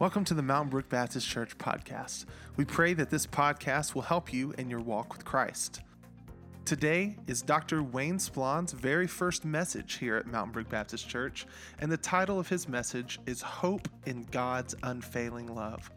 Welcome 0.00 0.24
to 0.26 0.34
the 0.34 0.42
Mountain 0.42 0.70
Brook 0.70 0.88
Baptist 0.88 1.26
Church 1.26 1.58
podcast. 1.58 2.24
We 2.56 2.64
pray 2.64 2.94
that 2.94 3.10
this 3.10 3.26
podcast 3.26 3.96
will 3.96 4.02
help 4.02 4.32
you 4.32 4.54
in 4.56 4.70
your 4.70 4.78
walk 4.78 5.12
with 5.12 5.24
Christ. 5.24 5.80
Today 6.64 7.16
is 7.26 7.42
Dr. 7.42 7.82
Wayne 7.82 8.20
Splawn's 8.20 8.70
very 8.70 9.08
first 9.08 9.44
message 9.44 9.94
here 9.94 10.14
at 10.14 10.28
Mountain 10.28 10.52
Brook 10.52 10.68
Baptist 10.68 11.08
Church, 11.08 11.48
and 11.80 11.90
the 11.90 11.96
title 11.96 12.38
of 12.38 12.48
his 12.48 12.68
message 12.68 13.18
is 13.26 13.42
Hope 13.42 13.88
in 14.06 14.22
God's 14.30 14.76
Unfailing 14.84 15.52
Love. 15.52 15.90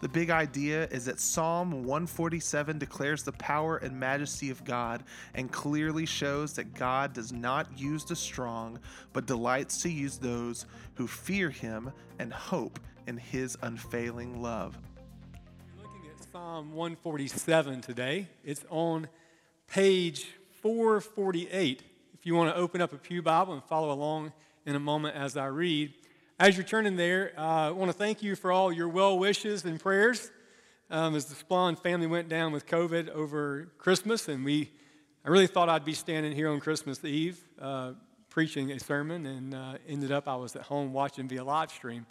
The 0.00 0.08
big 0.08 0.30
idea 0.30 0.88
is 0.88 1.04
that 1.04 1.20
Psalm 1.20 1.84
147 1.84 2.76
declares 2.76 3.22
the 3.22 3.30
power 3.34 3.76
and 3.76 3.98
majesty 3.98 4.50
of 4.50 4.64
God 4.64 5.04
and 5.34 5.52
clearly 5.52 6.06
shows 6.06 6.54
that 6.54 6.74
God 6.74 7.12
does 7.12 7.32
not 7.32 7.78
use 7.78 8.04
the 8.04 8.16
strong, 8.16 8.80
but 9.12 9.26
delights 9.26 9.80
to 9.82 9.88
use 9.88 10.18
those 10.18 10.66
who 10.94 11.06
fear 11.06 11.50
him 11.50 11.92
and 12.18 12.32
hope 12.32 12.80
in 13.06 13.16
his 13.16 13.56
unfailing 13.62 14.40
love. 14.42 14.78
We're 15.76 15.84
looking 15.84 16.02
at 16.10 16.32
Psalm 16.32 16.72
147 16.72 17.80
today, 17.80 18.28
it's 18.44 18.64
on 18.70 19.08
page 19.66 20.26
448. 20.62 21.82
If 22.14 22.26
you 22.26 22.34
want 22.34 22.54
to 22.54 22.60
open 22.60 22.80
up 22.80 22.92
a 22.92 22.96
Pew 22.96 23.22
Bible 23.22 23.52
and 23.52 23.62
follow 23.64 23.92
along 23.92 24.32
in 24.64 24.74
a 24.74 24.80
moment 24.80 25.16
as 25.16 25.36
I 25.36 25.46
read, 25.46 25.92
as 26.38 26.56
you're 26.56 26.64
turning 26.64 26.96
there, 26.96 27.32
uh, 27.36 27.68
I 27.68 27.70
want 27.70 27.90
to 27.90 27.96
thank 27.96 28.22
you 28.22 28.34
for 28.34 28.50
all 28.50 28.72
your 28.72 28.88
well 28.88 29.18
wishes 29.18 29.64
and 29.64 29.78
prayers. 29.78 30.30
Um, 30.90 31.14
as 31.14 31.26
the 31.26 31.34
Splawn 31.34 31.76
family 31.76 32.06
went 32.06 32.28
down 32.28 32.52
with 32.52 32.66
COVID 32.66 33.08
over 33.10 33.72
Christmas, 33.78 34.28
and 34.28 34.44
we, 34.44 34.70
I 35.24 35.30
really 35.30 35.46
thought 35.46 35.68
I'd 35.68 35.84
be 35.84 35.94
standing 35.94 36.32
here 36.32 36.50
on 36.50 36.60
Christmas 36.60 37.02
Eve 37.04 37.42
uh, 37.60 37.92
preaching 38.28 38.70
a 38.72 38.78
sermon, 38.78 39.26
and 39.26 39.54
uh, 39.54 39.74
ended 39.88 40.12
up 40.12 40.28
I 40.28 40.36
was 40.36 40.56
at 40.56 40.62
home 40.62 40.92
watching 40.92 41.28
via 41.28 41.44
live 41.44 41.70
stream. 41.70 42.04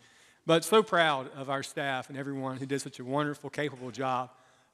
But 0.46 0.66
so 0.66 0.84
proud 0.84 1.30
of 1.36 1.50
our 1.50 1.64
staff 1.64 2.10
and 2.10 2.18
everyone 2.18 2.58
who 2.58 2.66
did 2.66 2.82
such 2.82 3.00
a 3.00 3.06
wonderful, 3.06 3.50
capable 3.50 3.92
job 3.92 4.30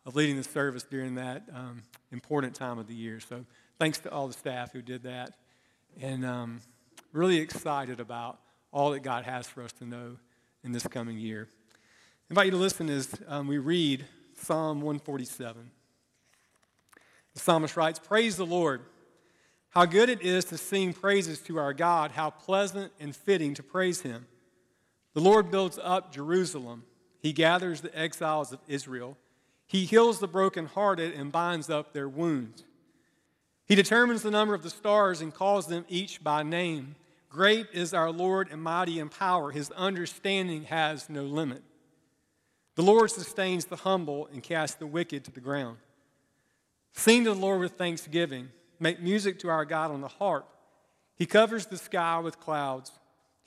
of 0.05 0.15
leading 0.15 0.35
the 0.35 0.43
service 0.43 0.83
during 0.83 1.15
that 1.15 1.43
um, 1.53 1.83
important 2.11 2.55
time 2.55 2.79
of 2.79 2.87
the 2.87 2.95
year. 2.95 3.19
So 3.19 3.45
thanks 3.77 3.99
to 3.99 4.11
all 4.11 4.27
the 4.27 4.33
staff 4.33 4.71
who 4.71 4.81
did 4.81 5.03
that, 5.03 5.33
and 6.01 6.25
um, 6.25 6.61
really 7.13 7.37
excited 7.37 7.99
about 7.99 8.39
all 8.71 8.91
that 8.91 9.01
God 9.01 9.25
has 9.25 9.47
for 9.47 9.61
us 9.61 9.71
to 9.73 9.85
know 9.85 10.17
in 10.63 10.71
this 10.71 10.87
coming 10.87 11.17
year. 11.17 11.47
I 11.71 12.31
invite 12.31 12.45
you 12.45 12.51
to 12.51 12.57
listen 12.57 12.89
as 12.89 13.13
um, 13.27 13.47
we 13.47 13.59
read 13.59 14.05
Psalm 14.35 14.81
147. 14.81 15.69
The 17.33 17.39
psalmist 17.39 17.77
writes 17.77 17.99
Praise 17.99 18.37
the 18.37 18.45
Lord. 18.45 18.81
How 19.69 19.85
good 19.85 20.09
it 20.09 20.23
is 20.23 20.45
to 20.45 20.57
sing 20.57 20.93
praises 20.93 21.39
to 21.41 21.59
our 21.59 21.73
God, 21.73 22.11
how 22.11 22.31
pleasant 22.31 22.91
and 22.99 23.15
fitting 23.15 23.53
to 23.53 23.61
praise 23.61 24.01
Him. 24.01 24.25
The 25.13 25.21
Lord 25.21 25.51
builds 25.51 25.79
up 25.81 26.13
Jerusalem, 26.13 26.83
He 27.19 27.33
gathers 27.33 27.81
the 27.81 27.97
exiles 27.97 28.51
of 28.51 28.59
Israel, 28.67 29.17
He 29.65 29.85
heals 29.85 30.19
the 30.19 30.27
brokenhearted 30.27 31.13
and 31.13 31.31
binds 31.31 31.69
up 31.69 31.93
their 31.93 32.09
wounds. 32.09 32.63
He 33.65 33.75
determines 33.75 34.23
the 34.23 34.31
number 34.31 34.55
of 34.55 34.63
the 34.63 34.69
stars 34.69 35.21
and 35.21 35.33
calls 35.33 35.67
them 35.67 35.85
each 35.87 36.23
by 36.23 36.41
name. 36.41 36.95
Great 37.29 37.67
is 37.71 37.93
our 37.93 38.11
Lord 38.11 38.49
and 38.51 38.63
mighty 38.63 38.99
in 38.99 39.09
power. 39.09 39.51
His 39.51 39.69
understanding 39.71 40.63
has 40.63 41.07
no 41.07 41.21
limit. 41.23 41.61
The 42.73 42.81
Lord 42.81 43.11
sustains 43.11 43.65
the 43.65 43.75
humble 43.75 44.27
and 44.33 44.41
casts 44.41 44.77
the 44.77 44.87
wicked 44.87 45.23
to 45.25 45.31
the 45.31 45.39
ground. 45.39 45.77
Sing 46.93 47.23
to 47.25 47.33
the 47.33 47.39
Lord 47.39 47.59
with 47.59 47.73
thanksgiving. 47.73 48.49
Make 48.79 49.01
music 49.01 49.37
to 49.39 49.49
our 49.49 49.65
God 49.65 49.91
on 49.91 50.01
the 50.01 50.07
harp. 50.07 50.47
He 51.15 51.27
covers 51.27 51.67
the 51.67 51.77
sky 51.77 52.17
with 52.19 52.39
clouds. 52.39 52.91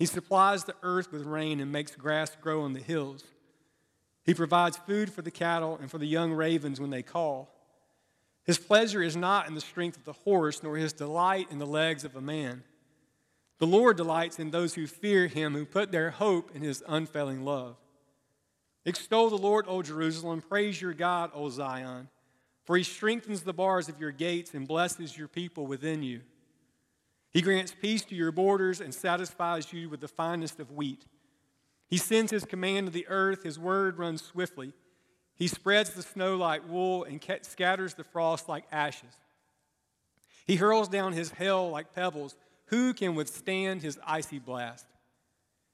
He 0.03 0.07
supplies 0.07 0.65
the 0.65 0.75
earth 0.83 1.13
with 1.13 1.27
rain 1.27 1.61
and 1.61 1.71
makes 1.71 1.95
grass 1.95 2.35
grow 2.41 2.63
on 2.63 2.73
the 2.73 2.81
hills. 2.81 3.23
He 4.25 4.35
provides 4.35 4.77
food 4.77 5.13
for 5.13 5.23
the 5.23 5.31
cattle 5.31 5.79
and 5.81 5.89
for 5.89 5.99
the 5.99 6.09
young 6.09 6.33
ravens 6.33 6.81
when 6.81 6.91
they 6.91 7.05
call. 7.05 7.49
His 8.43 8.59
pleasure 8.59 9.01
is 9.01 9.15
not 9.15 9.47
in 9.47 9.55
the 9.55 9.61
strength 9.61 9.97
of 9.97 10.05
the 10.05 10.13
horse, 10.13 10.61
nor 10.61 10.77
his 10.77 10.93
delight 10.93 11.53
in 11.53 11.61
the 11.61 11.69
legs 11.69 12.03
of 12.03 12.17
a 12.17 12.21
man. 12.21 12.65
The 13.61 13.69
Lord 13.69 13.97
delights 13.97 14.41
in 14.41 14.51
those 14.51 14.75
who 14.75 14.89
fear 14.89 15.29
him, 15.29 15.55
who 15.55 15.65
put 15.65 15.93
their 15.93 16.11
hope 16.11 16.51
in 16.53 16.63
his 16.63 16.83
unfailing 16.89 17.45
love. 17.45 17.77
Extol 18.85 19.31
the 19.31 19.39
Lord, 19.39 19.67
O 19.69 19.83
Jerusalem. 19.83 20.43
Praise 20.43 20.83
your 20.83 20.95
God, 20.95 21.31
O 21.33 21.49
Zion. 21.49 22.09
For 22.65 22.77
he 22.77 22.83
strengthens 22.83 23.43
the 23.43 23.53
bars 23.53 23.89
of 23.89 24.01
your 24.01 24.11
gates 24.11 24.53
and 24.53 24.67
blesses 24.67 25.17
your 25.17 25.29
people 25.29 25.65
within 25.65 26.03
you. 26.03 26.23
He 27.33 27.41
grants 27.41 27.75
peace 27.81 28.05
to 28.07 28.15
your 28.15 28.33
borders 28.33 28.81
and 28.81 28.95
satisfies 28.95 29.73
you 29.73 29.89
with 29.89 30.01
the 30.01 30.09
finest 30.09 30.61
of 30.61 30.71
wheat. 30.71 31.07
He 31.89 31.97
sends 31.97 32.31
his 32.31 32.45
command 32.45 32.87
to 32.87 32.93
the 32.93 33.07
earth, 33.09 33.43
his 33.43 33.59
word 33.59 33.99
runs 33.99 34.23
swiftly. 34.23 34.73
He 35.35 35.49
spreads 35.49 35.91
the 35.91 36.03
snow 36.03 36.37
like 36.37 36.69
wool 36.69 37.05
and 37.05 37.23
scatters 37.43 37.95
the 37.95 38.05
frost 38.05 38.49
like 38.49 38.65
ashes. 38.71 39.17
He 40.47 40.57
hurls 40.57 40.89
down 40.89 41.13
his 41.13 41.31
hail 41.31 41.71
like 41.71 41.95
pebbles. 41.95 42.37
Who 42.67 42.95
can 42.95 43.15
withstand 43.15 43.83
his 43.83 43.99
icy 44.07 44.39
blast? 44.39 44.87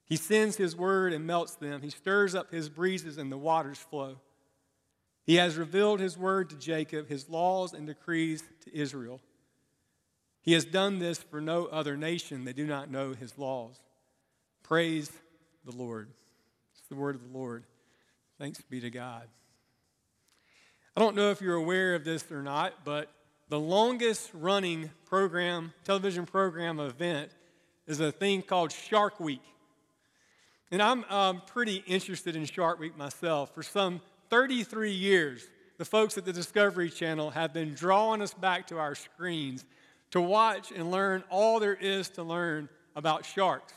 He 0.05 0.15
sends 0.15 0.57
his 0.57 0.75
word 0.75 1.13
and 1.13 1.27
melts 1.27 1.55
them. 1.55 1.81
He 1.81 1.89
stirs 1.89 2.35
up 2.35 2.51
his 2.51 2.69
breezes 2.69 3.17
and 3.17 3.31
the 3.31 3.37
waters 3.37 3.77
flow. 3.77 4.17
He 5.23 5.35
has 5.35 5.57
revealed 5.57 5.99
his 5.99 6.17
word 6.17 6.49
to 6.49 6.55
Jacob, 6.55 7.07
his 7.07 7.29
laws 7.29 7.73
and 7.73 7.85
decrees 7.85 8.43
to 8.65 8.75
Israel. 8.75 9.21
He 10.41 10.53
has 10.53 10.65
done 10.65 10.99
this 10.99 11.19
for 11.19 11.41
no 11.41 11.65
other 11.65 11.97
nation. 11.97 12.45
They 12.45 12.53
do 12.53 12.65
not 12.65 12.89
know 12.89 13.13
his 13.13 13.37
laws. 13.37 13.79
Praise 14.63 15.11
the 15.65 15.75
Lord. 15.75 16.09
It's 16.73 16.87
the 16.87 16.95
word 16.95 17.15
of 17.15 17.21
the 17.21 17.37
Lord. 17.37 17.65
Thanks 18.37 18.61
be 18.61 18.79
to 18.81 18.89
God. 18.89 19.27
I 20.95 21.01
don't 21.01 21.15
know 21.15 21.31
if 21.31 21.41
you're 21.41 21.55
aware 21.55 21.95
of 21.95 22.03
this 22.03 22.31
or 22.31 22.41
not, 22.41 22.83
but 22.83 23.11
the 23.49 23.59
longest 23.59 24.29
running 24.33 24.91
program, 25.05 25.73
television 25.83 26.25
program 26.25 26.79
event 26.79 27.31
is 27.87 27.99
a 27.99 28.11
thing 28.11 28.41
called 28.41 28.71
Shark 28.71 29.19
Week. 29.19 29.41
And 30.71 30.81
I'm 30.81 31.03
um, 31.05 31.41
pretty 31.47 31.83
interested 31.87 32.35
in 32.35 32.45
Shark 32.45 32.79
Week 32.79 32.95
myself. 32.95 33.53
For 33.55 33.63
some 33.63 34.01
33 34.29 34.91
years, 34.91 35.47
the 35.79 35.85
folks 35.85 36.17
at 36.17 36.25
the 36.25 36.33
Discovery 36.33 36.89
Channel 36.89 37.31
have 37.31 37.53
been 37.53 37.73
drawing 37.73 38.21
us 38.21 38.33
back 38.33 38.67
to 38.67 38.77
our 38.77 38.93
screens 38.93 39.65
to 40.11 40.21
watch 40.21 40.71
and 40.71 40.91
learn 40.91 41.23
all 41.29 41.59
there 41.59 41.75
is 41.75 42.09
to 42.09 42.23
learn 42.23 42.69
about 42.95 43.25
sharks. 43.25 43.73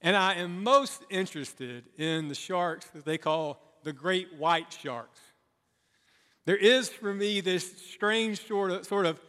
And 0.00 0.16
I 0.16 0.34
am 0.34 0.62
most 0.62 1.02
interested 1.10 1.84
in 1.96 2.28
the 2.28 2.34
sharks 2.34 2.86
that 2.90 3.04
they 3.04 3.18
call 3.18 3.60
the 3.82 3.92
great 3.92 4.34
white 4.34 4.72
sharks. 4.72 5.20
There 6.44 6.56
is 6.56 6.88
for 6.88 7.12
me 7.12 7.40
this 7.40 7.70
strange 7.90 8.46
sort 8.46 8.70
of, 8.70 8.86
sort 8.86 9.06
of 9.06 9.20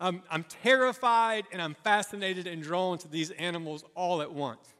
I'm, 0.00 0.22
I'm 0.30 0.44
terrified 0.44 1.44
and 1.50 1.60
I'm 1.60 1.74
fascinated 1.74 2.46
and 2.46 2.62
drawn 2.62 2.98
to 2.98 3.08
these 3.08 3.30
animals 3.32 3.84
all 3.94 4.22
at 4.22 4.32
once. 4.32 4.74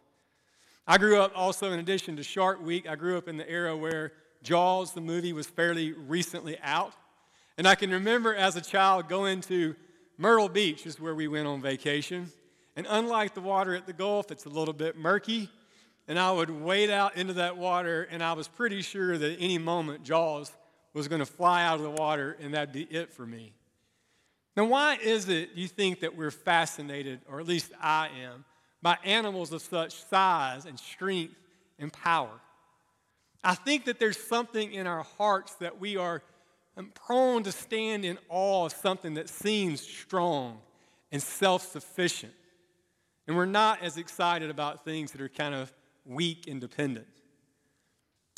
I 0.87 0.97
grew 0.97 1.21
up 1.21 1.33
also, 1.35 1.73
in 1.73 1.81
addition 1.81 2.17
to 2.17 2.23
Shark 2.23 2.65
Week, 2.65 2.89
I 2.89 2.95
grew 2.95 3.19
up 3.19 3.29
in 3.29 3.37
the 3.37 3.49
era 3.51 3.77
where 3.77 4.13
Jaws, 4.43 4.95
the 4.95 5.01
movie, 5.01 5.33
was 5.33 5.47
fairly 5.47 5.93
recently 5.93 6.57
out. 6.63 6.93
And 7.59 7.67
I 7.67 7.75
can 7.75 7.91
remember 7.91 8.35
as 8.35 8.57
a 8.57 8.61
child 8.61 9.09
going 9.09 9.41
to 9.43 9.75
Myrtle 10.21 10.49
Beach, 10.49 10.85
is 10.85 10.99
where 10.99 11.15
we 11.15 11.29
went 11.29 11.47
on 11.47 11.63
vacation. 11.63 12.33
And 12.75 12.87
unlike 12.91 13.35
the 13.35 13.41
water 13.41 13.75
at 13.75 13.87
the 13.87 13.93
Gulf, 13.93 14.33
it's 14.33 14.45
a 14.45 14.49
little 14.49 14.75
bit 14.75 14.97
murky. 14.97 15.49
And 16.09 16.19
I 16.19 16.33
would 16.33 16.51
wade 16.51 16.91
out 16.91 17.17
into 17.17 17.35
that 17.35 17.57
water, 17.57 18.09
and 18.11 18.23
I 18.23 18.33
was 18.33 18.49
pretty 18.49 18.83
sure 18.83 19.17
that 19.17 19.37
any 19.39 19.59
moment 19.59 20.03
Jaws 20.03 20.51
was 20.93 21.07
going 21.07 21.21
to 21.21 21.27
fly 21.27 21.65
out 21.65 21.77
of 21.77 21.83
the 21.83 21.91
water 21.91 22.37
and 22.41 22.55
that'd 22.55 22.73
be 22.73 22.83
it 22.83 23.13
for 23.13 23.25
me. 23.25 23.53
Now, 24.57 24.65
why 24.65 24.99
is 25.01 25.29
it 25.29 25.51
you 25.55 25.69
think 25.69 26.01
that 26.01 26.17
we're 26.17 26.33
fascinated, 26.33 27.21
or 27.29 27.39
at 27.39 27.47
least 27.47 27.71
I 27.81 28.09
am, 28.21 28.45
by 28.83 28.99
animals 29.05 29.53
of 29.53 29.63
such 29.63 29.95
size 30.07 30.65
and 30.65 30.81
strength 30.81 31.37
and 31.79 31.93
power? 31.93 32.41
I 33.45 33.55
think 33.55 33.85
that 33.85 34.01
there's 34.01 34.19
something 34.19 34.73
in 34.73 34.89
our 34.89 35.05
hearts 35.17 35.55
that 35.57 35.79
we 35.79 35.97
are 35.97 36.23
um, 36.79 36.93
prone 36.95 37.43
to 37.43 37.53
stand 37.53 38.05
in 38.05 38.19
awe 38.29 38.67
of 38.67 38.73
something 38.73 39.15
that 39.15 39.29
seems 39.29 39.81
strong 39.81 40.61
and 41.11 41.23
self 41.23 41.71
sufficient. 41.71 42.33
And 43.27 43.37
we're 43.37 43.47
not 43.47 43.83
as 43.83 43.97
excited 43.99 44.49
about 44.49 44.85
things 44.85 45.13
that 45.13 45.21
are 45.21 45.29
kind 45.29 45.55
of 45.55 45.73
weak 46.07 46.47
and 46.47 46.61
dependent. 46.61 47.07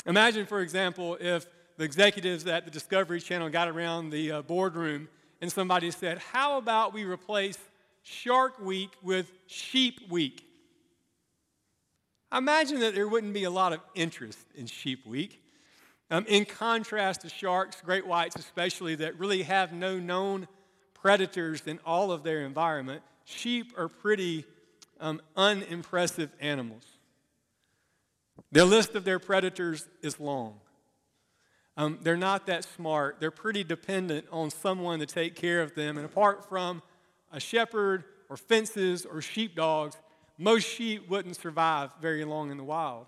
Imagine, 0.05 0.45
for 0.45 0.61
example, 0.61 1.17
if 1.21 1.45
the 1.77 1.83
executives 1.83 2.45
at 2.47 2.65
the 2.65 2.71
Discovery 2.71 3.21
Channel 3.21 3.49
got 3.49 3.67
around 3.67 4.09
the 4.09 4.31
uh, 4.31 4.41
boardroom 4.41 5.07
and 5.39 5.51
somebody 5.51 5.91
said, 5.91 6.17
How 6.17 6.57
about 6.57 6.93
we 6.93 7.05
replace 7.05 7.57
Shark 8.03 8.59
Week 8.59 8.91
with 9.01 9.31
Sheep 9.47 10.09
Week? 10.09 10.45
I 12.31 12.37
imagine 12.37 12.79
that 12.79 12.95
there 12.95 13.07
wouldn't 13.07 13.33
be 13.33 13.43
a 13.43 13.49
lot 13.49 13.73
of 13.73 13.81
interest 13.93 14.39
in 14.55 14.65
Sheep 14.65 15.05
Week. 15.05 15.43
Um, 16.11 16.25
in 16.27 16.43
contrast 16.43 17.21
to 17.21 17.29
sharks, 17.29 17.81
great 17.81 18.05
whites 18.05 18.35
especially, 18.35 18.95
that 18.95 19.17
really 19.17 19.43
have 19.43 19.71
no 19.71 19.97
known 19.97 20.47
predators 20.93 21.65
in 21.65 21.79
all 21.85 22.11
of 22.11 22.23
their 22.23 22.41
environment, 22.41 23.01
sheep 23.23 23.73
are 23.77 23.87
pretty 23.87 24.45
um, 24.99 25.21
unimpressive 25.37 26.29
animals. 26.41 26.83
Their 28.51 28.65
list 28.65 28.93
of 28.95 29.05
their 29.05 29.19
predators 29.19 29.87
is 30.01 30.19
long. 30.19 30.59
Um, 31.77 31.99
they're 32.01 32.17
not 32.17 32.45
that 32.47 32.65
smart. 32.65 33.21
They're 33.21 33.31
pretty 33.31 33.63
dependent 33.63 34.25
on 34.31 34.51
someone 34.51 34.99
to 34.99 35.05
take 35.05 35.35
care 35.35 35.61
of 35.61 35.75
them. 35.75 35.95
And 35.95 36.05
apart 36.05 36.47
from 36.49 36.83
a 37.31 37.39
shepherd 37.39 38.03
or 38.29 38.35
fences 38.35 39.05
or 39.05 39.21
sheepdogs, 39.21 39.95
most 40.37 40.67
sheep 40.67 41.09
wouldn't 41.09 41.37
survive 41.37 41.91
very 42.01 42.25
long 42.25 42.51
in 42.51 42.57
the 42.57 42.63
wild. 42.65 43.05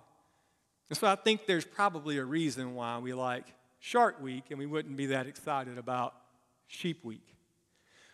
And 0.90 0.98
so 0.98 1.08
I 1.08 1.16
think 1.16 1.46
there's 1.46 1.66
probably 1.66 2.18
a 2.18 2.26
reason 2.26 2.76
why 2.76 3.00
we 3.00 3.14
like 3.14 3.46
Shark 3.80 4.22
Week 4.22 4.46
and 4.50 4.60
we 4.60 4.66
wouldn't 4.66 4.96
be 4.96 5.08
that 5.08 5.28
excited 5.28 5.78
about 5.78 6.14
Sheep 6.68 7.04
Week. 7.04 7.26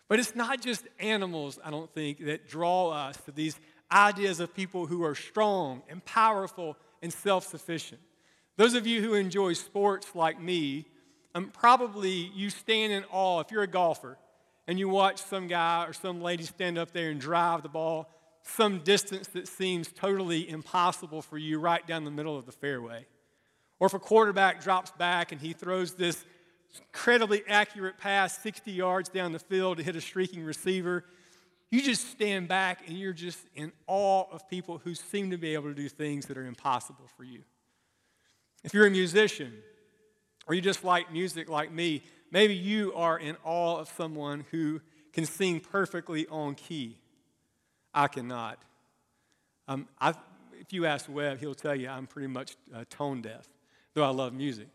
But 0.08 0.20
it's 0.20 0.36
not 0.36 0.62
just 0.62 0.88
animals, 1.00 1.60
I 1.64 1.70
don't 1.70 1.94
think, 1.94 2.26
that 2.26 2.48
draw 2.48 2.90
us 2.90 3.18
to 3.26 3.32
these 3.32 3.60
ideas 3.92 4.40
of 4.40 4.56
people 4.56 4.88
who 4.88 5.04
are 5.04 5.16
strong 5.16 5.84
and 5.88 6.04
powerful 6.04 6.78
and 7.02 7.14
self 7.14 7.46
sufficient. 7.46 8.02
Those 8.58 8.74
of 8.74 8.86
you 8.86 9.02
who 9.02 9.14
enjoy 9.14 9.54
sports 9.54 10.08
like 10.16 10.42
me, 10.42 10.86
um, 11.36 11.52
probably 11.54 12.32
you 12.36 12.50
stand 12.50 12.92
in 12.92 13.04
awe 13.12 13.40
if 13.40 13.52
you're 13.52 13.64
a 13.64 13.68
golfer 13.68 14.18
and 14.68 14.78
you 14.78 14.90
watch 14.90 15.22
some 15.22 15.48
guy 15.48 15.86
or 15.88 15.94
some 15.94 16.22
lady 16.22 16.44
stand 16.44 16.78
up 16.78 16.92
there 16.92 17.10
and 17.10 17.22
drive 17.22 17.64
the 17.64 17.70
ball 17.70 18.10
some 18.44 18.80
distance 18.80 19.28
that 19.30 19.48
seems 19.48 19.92
totally 19.92 20.50
impossible 20.50 21.22
for 21.22 21.38
you 21.38 21.60
right 21.60 21.86
down 21.86 22.06
the 22.06 22.12
middle 22.12 22.38
of 22.38 22.46
the 22.46 22.52
fairway. 22.52 23.06
Or 23.80 23.88
if 23.88 23.94
a 23.94 24.00
quarterback 24.00 24.62
drops 24.62 24.92
back 24.92 25.32
and 25.32 25.40
he 25.40 25.54
throws 25.54 25.94
this 25.94 26.26
incredibly 26.78 27.44
accurate 27.48 27.98
pass 27.98 28.38
60 28.40 28.72
yards 28.72 29.10
down 29.10 29.32
the 29.32 29.40
field 29.40 29.78
to 29.78 29.84
hit 29.84 29.96
a 29.96 30.02
streaking 30.02 30.44
receiver, 30.44 31.06
you 31.72 31.82
just 31.82 32.10
stand 32.12 32.48
back 32.48 32.88
and 32.88 32.98
you're 32.98 33.14
just 33.14 33.40
in 33.56 33.72
awe 33.88 34.26
of 34.32 34.48
people 34.50 34.80
who 34.80 34.96
seem 34.96 35.32
to 35.32 35.38
be 35.38 35.54
able 35.54 35.70
to 35.70 35.76
do 35.76 35.88
things 35.88 36.26
that 36.26 36.38
are 36.38 36.46
impossible 36.46 37.06
for 37.16 37.24
you. 37.24 37.42
If 38.64 38.74
you're 38.74 38.88
a 38.88 38.92
musician 38.92 39.54
or 40.48 40.56
you 40.56 40.62
just 40.62 40.84
like 40.84 41.12
music 41.12 41.50
like 41.50 41.72
me, 41.72 42.04
maybe 42.32 42.56
you 42.56 42.94
are 42.96 43.18
in 43.18 43.38
awe 43.44 43.78
of 43.78 43.90
someone 43.90 44.46
who 44.52 44.82
can 45.14 45.26
sing 45.26 45.60
perfectly 45.60 46.28
on 46.28 46.56
key. 46.56 46.98
I 47.94 48.08
cannot. 48.08 48.60
Um, 49.68 49.88
I, 50.00 50.14
if 50.60 50.74
you 50.74 50.86
ask 50.86 51.08
Webb, 51.10 51.40
he'll 51.40 51.56
tell 51.56 51.76
you 51.76 51.90
I'm 51.90 52.08
pretty 52.08 52.28
much 52.28 52.56
uh, 52.74 52.84
tone 52.90 53.22
deaf, 53.22 53.48
though 53.94 54.04
I 54.04 54.10
love 54.10 54.34
music. 54.34 54.68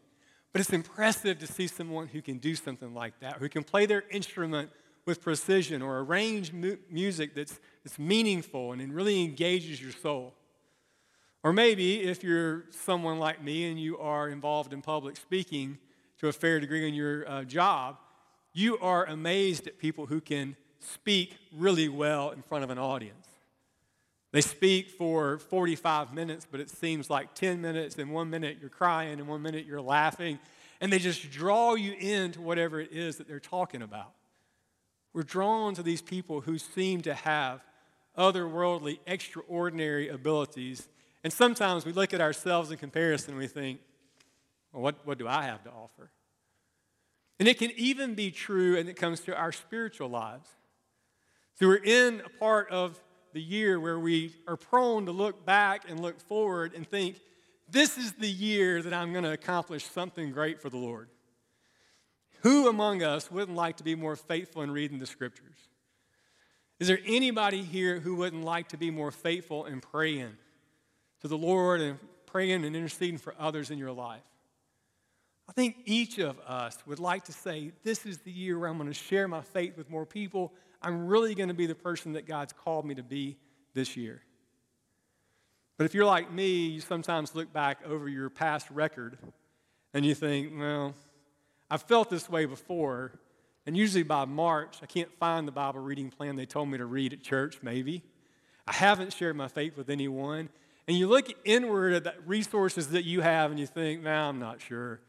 But 0.52 0.60
it's 0.60 0.72
impressive 0.72 1.38
to 1.40 1.46
see 1.46 1.66
someone 1.66 2.06
who 2.06 2.22
can 2.22 2.38
do 2.38 2.54
something 2.54 2.94
like 2.94 3.18
that, 3.20 3.38
who 3.38 3.48
can 3.48 3.64
play 3.64 3.86
their 3.86 4.04
instrument 4.10 4.70
with 5.04 5.20
precision 5.20 5.82
or 5.82 5.98
arrange 5.98 6.52
mu- 6.52 6.76
music 6.88 7.34
that's, 7.34 7.58
that's 7.82 7.98
meaningful 7.98 8.72
and 8.72 8.80
it 8.80 8.88
really 8.90 9.22
engages 9.22 9.82
your 9.82 9.92
soul. 9.92 10.32
Or 11.42 11.52
maybe 11.52 12.02
if 12.02 12.24
you're 12.24 12.64
someone 12.70 13.18
like 13.18 13.42
me 13.42 13.68
and 13.68 13.78
you 13.78 13.98
are 13.98 14.28
involved 14.28 14.72
in 14.72 14.80
public 14.80 15.16
speaking 15.16 15.78
to 16.18 16.28
a 16.28 16.32
fair 16.32 16.58
degree 16.58 16.88
in 16.88 16.94
your 16.94 17.28
uh, 17.28 17.44
job, 17.44 17.98
you 18.52 18.78
are 18.78 19.04
amazed 19.06 19.66
at 19.66 19.78
people 19.78 20.06
who 20.06 20.20
can 20.20 20.56
speak 20.84 21.36
really 21.52 21.88
well 21.88 22.30
in 22.30 22.42
front 22.42 22.64
of 22.64 22.70
an 22.70 22.78
audience. 22.78 23.26
They 24.32 24.40
speak 24.40 24.90
for 24.90 25.38
45 25.38 26.12
minutes, 26.12 26.46
but 26.50 26.58
it 26.58 26.68
seems 26.68 27.08
like 27.08 27.34
10 27.34 27.60
minutes, 27.60 27.96
and 27.96 28.10
one 28.10 28.30
minute 28.30 28.58
you're 28.60 28.68
crying, 28.68 29.20
and 29.20 29.28
one 29.28 29.42
minute 29.42 29.64
you're 29.64 29.80
laughing, 29.80 30.40
and 30.80 30.92
they 30.92 30.98
just 30.98 31.30
draw 31.30 31.74
you 31.74 31.92
into 31.92 32.40
whatever 32.40 32.80
it 32.80 32.92
is 32.92 33.16
that 33.18 33.28
they're 33.28 33.38
talking 33.38 33.80
about. 33.80 34.12
We're 35.12 35.22
drawn 35.22 35.74
to 35.76 35.82
these 35.84 36.02
people 36.02 36.40
who 36.40 36.58
seem 36.58 37.02
to 37.02 37.14
have 37.14 37.62
otherworldly, 38.18 38.98
extraordinary 39.06 40.08
abilities, 40.08 40.88
and 41.22 41.32
sometimes 41.32 41.86
we 41.86 41.92
look 41.92 42.12
at 42.12 42.20
ourselves 42.20 42.70
in 42.70 42.76
comparison 42.76 43.30
and 43.30 43.38
we 43.38 43.46
think, 43.46 43.80
well, 44.72 44.82
what, 44.82 45.06
what 45.06 45.16
do 45.16 45.26
I 45.26 45.44
have 45.44 45.62
to 45.64 45.70
offer? 45.70 46.10
And 47.38 47.48
it 47.48 47.58
can 47.58 47.70
even 47.76 48.14
be 48.14 48.30
true 48.30 48.74
when 48.74 48.88
it 48.88 48.96
comes 48.96 49.20
to 49.20 49.36
our 49.36 49.52
spiritual 49.52 50.08
lives. 50.08 50.48
So 51.54 51.68
we're 51.68 51.76
in 51.76 52.20
a 52.24 52.28
part 52.38 52.70
of 52.70 53.00
the 53.32 53.40
year 53.40 53.78
where 53.78 53.98
we 53.98 54.34
are 54.48 54.56
prone 54.56 55.06
to 55.06 55.12
look 55.12 55.46
back 55.46 55.88
and 55.88 56.00
look 56.00 56.20
forward 56.20 56.72
and 56.74 56.88
think, 56.88 57.20
this 57.68 57.96
is 57.96 58.12
the 58.12 58.28
year 58.28 58.82
that 58.82 58.92
I'm 58.92 59.12
going 59.12 59.24
to 59.24 59.32
accomplish 59.32 59.84
something 59.84 60.32
great 60.32 60.60
for 60.60 60.68
the 60.68 60.76
Lord. 60.76 61.08
Who 62.42 62.68
among 62.68 63.02
us 63.02 63.30
wouldn't 63.30 63.56
like 63.56 63.78
to 63.78 63.84
be 63.84 63.94
more 63.94 64.16
faithful 64.16 64.62
in 64.62 64.70
reading 64.70 64.98
the 64.98 65.06
scriptures? 65.06 65.56
Is 66.78 66.88
there 66.88 66.98
anybody 67.06 67.62
here 67.62 68.00
who 68.00 68.16
wouldn't 68.16 68.44
like 68.44 68.68
to 68.68 68.76
be 68.76 68.90
more 68.90 69.10
faithful 69.10 69.64
in 69.64 69.80
praying 69.80 70.36
to 71.20 71.28
the 71.28 71.38
Lord 71.38 71.80
and 71.80 71.98
praying 72.26 72.64
and 72.64 72.76
interceding 72.76 73.18
for 73.18 73.34
others 73.38 73.70
in 73.70 73.78
your 73.78 73.92
life? 73.92 74.22
I 75.48 75.52
think 75.52 75.76
each 75.84 76.18
of 76.18 76.38
us 76.40 76.78
would 76.86 76.98
like 76.98 77.24
to 77.24 77.32
say, 77.32 77.72
This 77.82 78.06
is 78.06 78.18
the 78.18 78.32
year 78.32 78.58
where 78.58 78.68
I'm 78.68 78.78
going 78.78 78.88
to 78.88 78.94
share 78.94 79.28
my 79.28 79.42
faith 79.42 79.76
with 79.76 79.90
more 79.90 80.06
people. 80.06 80.52
I'm 80.80 81.06
really 81.06 81.34
going 81.34 81.48
to 81.48 81.54
be 81.54 81.66
the 81.66 81.74
person 81.74 82.12
that 82.12 82.26
God's 82.26 82.52
called 82.52 82.84
me 82.84 82.94
to 82.94 83.02
be 83.02 83.36
this 83.74 83.96
year. 83.96 84.22
But 85.76 85.84
if 85.84 85.94
you're 85.94 86.04
like 86.04 86.32
me, 86.32 86.66
you 86.68 86.80
sometimes 86.80 87.34
look 87.34 87.52
back 87.52 87.78
over 87.86 88.08
your 88.08 88.30
past 88.30 88.70
record 88.70 89.18
and 89.92 90.04
you 90.04 90.14
think, 90.14 90.52
well, 90.56 90.94
I've 91.70 91.82
felt 91.82 92.10
this 92.10 92.28
way 92.28 92.44
before. 92.44 93.12
And 93.66 93.76
usually 93.76 94.02
by 94.02 94.24
March, 94.24 94.78
I 94.82 94.86
can't 94.86 95.10
find 95.18 95.48
the 95.48 95.52
Bible 95.52 95.80
reading 95.80 96.10
plan 96.10 96.36
they 96.36 96.46
told 96.46 96.68
me 96.68 96.78
to 96.78 96.84
read 96.84 97.12
at 97.12 97.22
church, 97.22 97.58
maybe. 97.62 98.02
I 98.66 98.72
haven't 98.72 99.12
shared 99.12 99.36
my 99.36 99.48
faith 99.48 99.76
with 99.76 99.90
anyone. 99.90 100.48
And 100.86 100.96
you 100.96 101.08
look 101.08 101.26
inward 101.44 101.94
at 101.94 102.04
the 102.04 102.14
resources 102.26 102.88
that 102.88 103.04
you 103.04 103.22
have 103.22 103.50
and 103.50 103.58
you 103.58 103.66
think, 103.66 104.02
nah, 104.02 104.28
I'm 104.28 104.38
not 104.38 104.60
sure. 104.60 105.00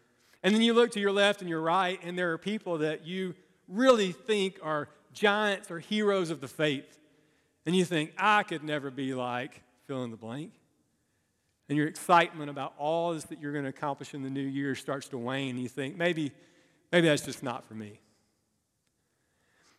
And 0.45 0.53
then 0.53 0.62
you 0.62 0.75
look 0.75 0.92
to 0.92 1.00
your 1.00 1.12
left 1.12 1.42
and 1.42 1.50
your 1.50 1.59
right, 1.59 2.00
and 2.03 2.15
there 2.15 2.31
are 2.31 2.38
people 2.38 2.77
that 2.77 3.03
you 3.03 3.33
really 3.68 4.12
think 4.12 4.59
are 4.62 4.88
giants 5.12 5.71
or 5.71 5.80
heroes 5.80 6.30
of 6.30 6.39
the 6.39 6.47
faith. 6.47 7.00
And 7.65 7.75
you 7.75 7.83
think, 7.83 8.13
I 8.15 8.44
could 8.44 8.63
never 8.63 8.92
be 8.92 9.15
like 9.15 9.63
fill 9.88 10.03
in 10.03 10.12
the 10.12 10.18
blank. 10.18 10.51
And 11.68 11.75
your 11.75 11.88
excitement 11.88 12.51
about 12.51 12.75
all 12.77 13.15
this 13.15 13.24
that 13.24 13.42
you're 13.42 13.53
going 13.53 13.63
to 13.63 13.71
accomplish 13.71 14.13
in 14.13 14.21
the 14.21 14.30
new 14.30 14.39
year 14.39 14.75
starts 14.75 15.07
to 15.09 15.18
wane. 15.18 15.50
And 15.50 15.59
you 15.59 15.68
think, 15.68 15.97
maybe, 15.97 16.31
maybe 16.92 17.07
that's 17.07 17.25
just 17.25 17.42
not 17.42 17.65
for 17.65 17.74
me. 17.74 18.00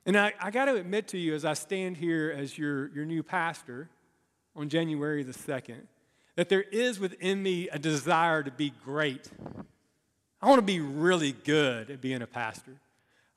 And 0.05 0.17
I, 0.17 0.33
I 0.41 0.51
got 0.51 0.65
to 0.65 0.75
admit 0.75 1.07
to 1.09 1.19
you, 1.19 1.37
as 1.37 1.45
I 1.45 1.53
stand 1.53 1.97
here 1.97 2.35
as 2.37 2.59
your, 2.59 2.89
your 2.89 3.05
new 3.05 3.23
pastor 3.23 3.89
on 4.57 4.69
January 4.69 5.23
the 5.23 5.33
2nd, 5.33 5.83
that 6.35 6.49
there 6.49 6.63
is 6.63 6.99
within 6.99 7.41
me 7.41 7.69
a 7.69 7.79
desire 7.79 8.43
to 8.43 8.51
be 8.51 8.73
great. 8.85 9.31
I 10.47 10.49
want 10.49 10.61
to 10.61 10.63
be 10.63 10.79
really 10.79 11.33
good 11.33 11.91
at 11.91 12.01
being 12.01 12.23
a 12.23 12.27
pastor. 12.27 12.71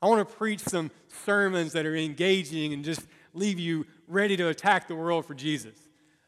I 0.00 0.06
want 0.06 0.28
to 0.28 0.34
preach 0.36 0.60
some 0.60 0.92
sermons 1.24 1.72
that 1.72 1.84
are 1.84 1.96
engaging 1.96 2.72
and 2.72 2.84
just 2.84 3.04
leave 3.34 3.58
you 3.58 3.84
ready 4.06 4.36
to 4.36 4.46
attack 4.46 4.86
the 4.86 4.94
world 4.94 5.26
for 5.26 5.34
Jesus. 5.34 5.74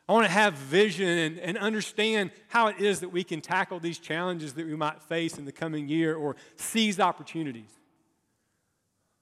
I 0.08 0.12
want 0.12 0.26
to 0.26 0.32
have 0.32 0.54
vision 0.54 1.06
and, 1.06 1.38
and, 1.38 1.56
understand 1.56 2.32
how 2.48 2.66
it 2.66 2.80
is 2.80 2.98
that 2.98 3.10
we 3.10 3.22
can 3.22 3.40
tackle 3.40 3.78
these 3.78 4.00
challenges 4.00 4.54
that 4.54 4.66
we 4.66 4.74
might 4.74 5.00
face 5.04 5.38
in 5.38 5.44
the 5.44 5.52
coming 5.52 5.88
year 5.88 6.16
or 6.16 6.34
seize 6.56 6.98
opportunities. 6.98 7.70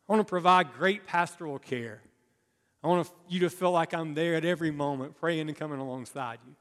I 0.08 0.14
want 0.14 0.26
to 0.26 0.30
provide 0.30 0.72
great 0.72 1.06
pastoral 1.06 1.58
care. 1.58 2.00
I 2.82 2.86
want 2.86 3.10
you 3.28 3.40
to 3.40 3.50
feel 3.50 3.70
like 3.70 3.92
I'm 3.92 4.14
there 4.14 4.34
at 4.34 4.46
every 4.46 4.70
moment, 4.70 5.14
praying 5.20 5.48
and 5.48 5.58
coming 5.58 5.78
alongside 5.78 6.38
you. 6.46 6.54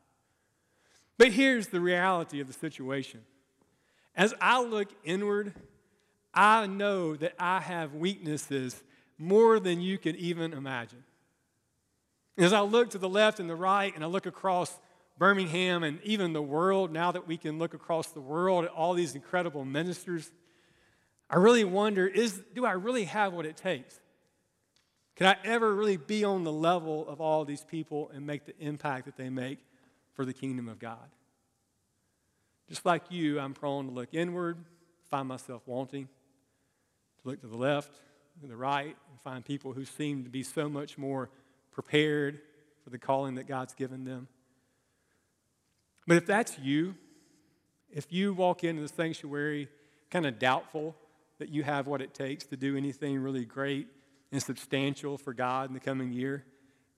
But 1.18 1.32
here's 1.32 1.68
the 1.68 1.80
reality 1.80 2.42
of 2.42 2.48
the 2.48 2.54
situation. 2.54 3.22
As 4.20 4.36
I 4.40 4.62
look 4.62 4.90
inward 5.04 5.54
I 6.34 6.68
know 6.68 7.16
that 7.16 7.34
I 7.40 7.60
have 7.60 7.96
weaknesses 7.96 8.82
more 9.18 9.60
than 9.60 9.82
you 9.82 9.98
could 9.98 10.16
even 10.16 10.54
imagine. 10.54 11.04
As 12.38 12.54
I 12.54 12.62
look 12.62 12.92
to 12.92 12.98
the 12.98 13.10
left 13.10 13.40
and 13.40 13.50
the 13.50 13.56
right, 13.56 13.94
and 13.94 14.04
I 14.04 14.08
look 14.08 14.26
across 14.26 14.78
Birmingham 15.18 15.84
and 15.84 16.00
even 16.04 16.32
the 16.32 16.42
world, 16.42 16.92
now 16.92 17.12
that 17.12 17.28
we 17.28 17.36
can 17.36 17.60
look 17.60 17.74
across 17.74 18.12
the 18.12 18.22
world 18.22 18.66
at 18.66 18.72
all 18.72 18.94
these 18.94 19.16
incredible 19.16 19.66
ministers, 19.66 20.32
I 21.30 21.38
really 21.38 21.64
wonder 21.64 22.08
is, 22.08 22.42
do 22.56 22.66
I 22.66 22.72
really 22.74 23.06
have 23.06 23.34
what 23.34 23.46
it 23.46 23.58
takes? 23.58 24.00
Can 25.16 25.28
I 25.28 25.36
ever 25.44 25.74
really 25.74 25.98
be 25.98 26.24
on 26.24 26.46
the 26.46 26.52
level 26.52 27.08
of 27.10 27.20
all 27.20 27.44
these 27.44 27.66
people 27.66 28.10
and 28.14 28.26
make 28.26 28.46
the 28.46 28.58
impact 28.60 29.06
that 29.06 29.18
they 29.18 29.30
make 29.30 29.60
for 30.14 30.24
the 30.24 30.34
kingdom 30.34 30.70
of 30.70 30.80
God? 30.80 31.10
Just 32.70 32.86
like 32.86 33.04
you, 33.10 33.40
I'm 33.40 33.54
prone 33.54 33.88
to 33.88 33.92
look 33.92 34.10
inward, 34.14 34.58
find 35.10 35.28
myself 35.28 35.64
wanting 35.66 36.06
to 36.06 37.28
look 37.28 37.42
to 37.42 37.48
the 37.48 37.58
left 37.58 37.92
and 38.42 38.50
the 38.50 38.56
right 38.56 38.96
and 39.10 39.22
find 39.24 39.44
people 39.44 39.74
who 39.74 39.86
seem 39.86 40.24
to 40.24 40.30
be 40.30 40.44
so 40.44 40.70
much 40.70 40.98
more 40.98 41.30
prepared 41.72 42.40
for 42.84 42.92
the 42.92 43.00
calling 43.00 43.36
that 43.36 43.48
God's 43.48 43.74
given 43.74 44.04
them. 44.04 44.28
But 46.06 46.18
if 46.18 46.28
that's 46.28 46.58
you, 46.60 46.96
if 47.92 48.12
you 48.12 48.34
walk 48.34 48.64
into 48.64 48.84
the 48.84 48.88
sanctuary 48.88 49.68
kind 50.12 50.28
of 50.28 50.38
doubtful 50.38 50.96
that 51.40 51.50
you 51.50 51.64
have 51.64 51.88
what 51.88 52.02
it 52.02 52.14
takes 52.14 52.46
to 52.46 52.58
do 52.58 52.78
anything 52.78 53.18
really 53.18 53.46
great 53.46 53.88
and 54.32 54.42
substantial 54.42 55.18
for 55.18 55.34
God 55.34 55.70
in 55.70 55.74
the 55.74 55.80
coming 55.80 56.14
year, 56.14 56.46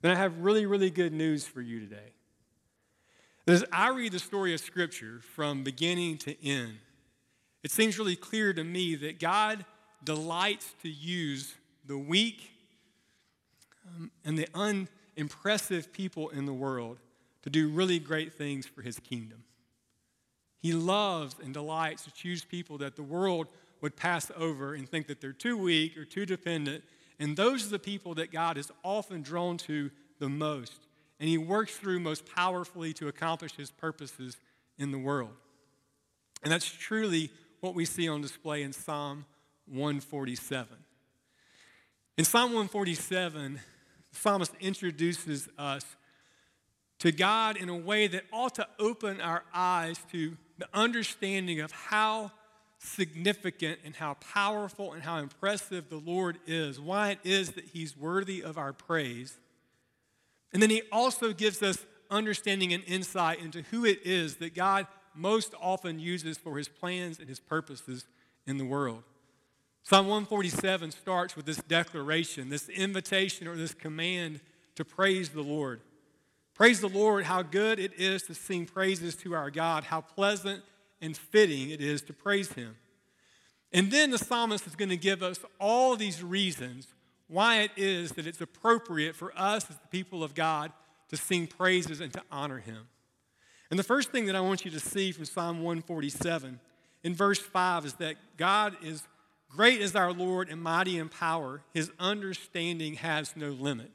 then 0.01 0.11
I 0.11 0.15
have 0.15 0.39
really, 0.39 0.65
really 0.65 0.89
good 0.89 1.13
news 1.13 1.45
for 1.45 1.61
you 1.61 1.79
today. 1.79 2.11
As 3.51 3.65
I 3.70 3.89
read 3.89 4.13
the 4.13 4.20
story 4.20 4.53
of 4.53 4.62
Scripture 4.62 5.20
from 5.36 5.62
beginning 5.62 6.20
to 6.20 6.41
end, 6.41 6.77
it 7.63 7.72
seems 7.72 8.00
really 8.00 8.15
clear 8.15 8.53
to 8.53 8.63
me 8.63 8.96
that 8.96 9.20
God 9.20 9.65
delights 10.05 10.74
to 10.84 10.89
use 10.89 11.53
the 11.86 11.98
weak 11.98 12.50
um, 13.86 14.10
and 14.24 14.39
the 14.39 14.48
unimpressive 14.53 15.91
people 15.91 16.29
in 16.29 16.46
the 16.46 16.53
world 16.53 17.00
to 17.41 17.50
do 17.50 17.67
really 17.67 18.00
great 18.00 18.36
things 18.36 18.65
for 18.65 18.81
his 18.81 18.98
kingdom. 19.00 19.43
He 20.62 20.72
loves 20.72 21.36
and 21.43 21.53
delights 21.53 22.05
to 22.05 22.12
choose 22.13 22.46
people 22.46 22.77
that 22.77 22.96
the 22.96 23.03
world 23.03 23.48
would 23.81 23.98
pass 23.98 24.31
over 24.38 24.75
and 24.75 24.88
think 24.88 25.08
that 25.08 25.20
they're 25.20 25.34
too 25.34 25.58
weak 25.58 25.98
or 25.98 26.05
too 26.05 26.25
dependent. 26.25 26.86
And 27.20 27.36
those 27.36 27.67
are 27.67 27.72
the 27.72 27.79
people 27.79 28.15
that 28.15 28.31
God 28.31 28.58
is 28.58 28.72
often 28.81 29.22
drawn 29.22 29.58
to 29.58 29.91
the 30.20 30.29
most. 30.29 30.88
And 31.21 31.29
he 31.29 31.37
works 31.37 31.77
through 31.77 31.99
most 31.99 32.25
powerfully 32.25 32.93
to 32.93 33.07
accomplish 33.07 33.55
his 33.55 33.69
purposes 33.69 34.37
in 34.79 34.91
the 34.91 34.97
world. 34.97 35.29
And 36.41 36.51
that's 36.51 36.65
truly 36.65 37.29
what 37.59 37.75
we 37.75 37.85
see 37.85 38.09
on 38.09 38.21
display 38.21 38.63
in 38.63 38.73
Psalm 38.73 39.25
147. 39.67 40.77
In 42.17 42.25
Psalm 42.25 42.53
147, 42.53 43.59
the 44.11 44.17
psalmist 44.17 44.51
introduces 44.59 45.47
us 45.59 45.85
to 46.97 47.11
God 47.11 47.55
in 47.55 47.69
a 47.69 47.77
way 47.77 48.07
that 48.07 48.23
ought 48.33 48.55
to 48.55 48.67
open 48.79 49.21
our 49.21 49.43
eyes 49.53 49.99
to 50.11 50.35
the 50.57 50.67
understanding 50.73 51.59
of 51.59 51.71
how 51.71 52.31
significant 52.79 53.77
and 53.85 53.95
how 53.95 54.15
powerful 54.15 54.93
and 54.93 55.03
how 55.03 55.19
impressive 55.19 55.87
the 55.89 55.97
Lord 55.97 56.39
is, 56.47 56.79
why 56.79 57.11
it 57.11 57.19
is 57.23 57.51
that 57.51 57.65
He's 57.65 57.95
worthy 57.95 58.41
of 58.41 58.57
our 58.57 58.73
praise. 58.73 59.37
And 60.53 60.62
then 60.62 60.70
He 60.70 60.84
also 60.91 61.34
gives 61.34 61.62
us 61.62 61.86
understanding 62.10 62.74
and 62.74 62.84
insight 62.86 63.39
into 63.39 63.62
who 63.63 63.86
it 63.86 64.00
is 64.03 64.38
that 64.38 64.53
God 64.53 64.88
most 65.15 65.53
often 65.60 66.00
uses 66.00 66.38
for 66.38 66.58
His 66.58 66.67
plans 66.67 67.20
and 67.20 67.27
His 67.27 67.39
purposes 67.39 68.05
in 68.46 68.58
the 68.58 68.65
world. 68.65 69.03
Psalm 69.84 70.08
147 70.08 70.91
starts 70.91 71.36
with 71.36 71.46
this 71.46 71.58
declaration, 71.58 72.50
this 72.50 72.70
invitation 72.70 73.48
or 73.48 73.55
this 73.55 73.74
command 73.74 74.39
to 74.75 74.86
praise 74.86 75.29
the 75.29 75.41
Lord. 75.41 75.81
Praise 76.53 76.81
the 76.81 76.89
Lord, 76.89 77.24
how 77.25 77.41
good 77.41 77.79
it 77.79 77.93
is 77.98 78.24
to 78.24 78.36
sing 78.36 78.65
praises 78.65 79.15
to 79.17 79.34
our 79.34 79.50
God, 79.50 79.86
how 79.86 80.01
pleasant 80.01 80.62
and 81.01 81.17
fitting 81.17 81.72
it 81.72 81.81
is 81.81 82.01
to 82.03 82.13
praise 82.13 82.51
Him. 82.53 82.75
And 83.74 83.89
then 83.89 84.12
the 84.12 84.17
psalmist 84.17 84.67
is 84.67 84.75
going 84.75 84.89
to 84.89 84.98
give 84.98 85.24
us 85.24 85.39
all 85.60 85.96
these 85.96 86.22
reasons 86.22 86.88
why 87.31 87.61
it 87.61 87.71
is 87.77 88.11
that 88.13 88.27
it's 88.27 88.41
appropriate 88.41 89.15
for 89.15 89.31
us 89.35 89.69
as 89.69 89.77
the 89.77 89.88
people 89.88 90.23
of 90.23 90.35
God 90.35 90.71
to 91.09 91.17
sing 91.17 91.47
praises 91.47 92.01
and 92.01 92.11
to 92.13 92.21
honor 92.31 92.59
Him. 92.59 92.88
And 93.69 93.79
the 93.79 93.83
first 93.83 94.11
thing 94.11 94.25
that 94.25 94.35
I 94.35 94.41
want 94.41 94.65
you 94.65 94.71
to 94.71 94.79
see 94.79 95.11
from 95.11 95.25
Psalm 95.25 95.63
147 95.63 96.59
in 97.03 97.15
verse 97.15 97.39
5 97.39 97.85
is 97.85 97.93
that 97.95 98.15
God 98.38 98.75
is 98.83 99.07
Great 99.55 99.81
is 99.81 99.95
our 99.97 100.13
Lord 100.13 100.50
and 100.50 100.61
mighty 100.61 100.97
in 100.97 101.09
power. 101.09 101.61
His 101.73 101.91
understanding 102.00 102.93
has 102.95 103.35
no 103.35 103.50
limit. 103.50 103.91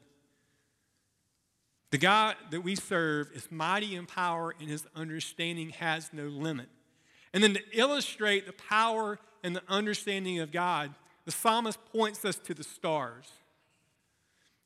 The 1.89 1.97
God 1.97 2.35
that 2.51 2.61
we 2.61 2.75
serve 2.75 3.31
is 3.33 3.47
mighty 3.49 3.95
in 3.95 4.05
power, 4.05 4.53
and 4.59 4.69
his 4.69 4.85
understanding 4.95 5.69
has 5.71 6.11
no 6.13 6.25
limit. 6.25 6.67
And 7.33 7.43
then 7.43 7.55
to 7.55 7.61
illustrate 7.73 8.45
the 8.45 8.53
power 8.53 9.19
and 9.43 9.55
the 9.55 9.63
understanding 9.67 10.39
of 10.39 10.51
God, 10.51 10.93
the 11.27 11.33
psalmist 11.33 11.77
points 11.91 12.23
us 12.23 12.37
to 12.37 12.53
the 12.53 12.63
stars. 12.63 13.25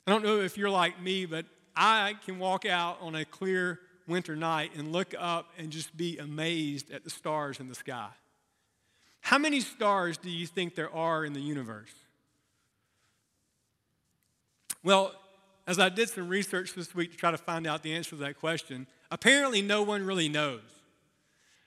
I 0.06 0.12
don't 0.12 0.24
know 0.24 0.41
if 0.41 0.60
you're 0.60 0.70
like 0.70 1.01
me, 1.01 1.25
but 1.25 1.48
I 1.75 2.13
can 2.24 2.38
walk 2.38 2.68
out 2.68 3.00
on 3.01 3.15
a 3.15 3.25
clear 3.25 3.80
winter 4.08 4.36
night 4.36 4.70
and 4.77 4.91
look 4.91 5.15
up 5.18 5.48
and 5.58 5.72
just 5.72 5.98
be 5.98 6.20
amazed 6.20 6.91
at 6.91 7.03
the 7.03 7.10
stars 7.10 7.60
in 7.60 7.68
the 7.68 7.74
sky. 7.74 8.10
How 9.22 9.39
many 9.39 9.60
stars 9.60 10.20
do 10.20 10.30
you 10.30 10.46
think 10.46 10.75
there 10.75 10.94
are 10.94 11.25
in 11.25 11.34
the 11.34 11.41
universe? 11.41 11.94
Well, 14.84 15.15
as 15.65 15.80
I 15.80 15.89
did 15.89 16.10
some 16.10 16.30
research 16.30 16.75
this 16.75 16.94
week 16.94 17.10
to 17.10 17.18
try 17.18 17.32
to 17.32 17.39
find 17.39 17.65
out 17.65 17.82
the 17.82 17.94
answer 17.94 18.12
to 18.12 18.18
that 18.18 18.39
question, 18.39 18.86
apparently 19.10 19.63
no 19.63 19.82
one 19.82 20.06
really 20.06 20.30
knows. 20.30 20.62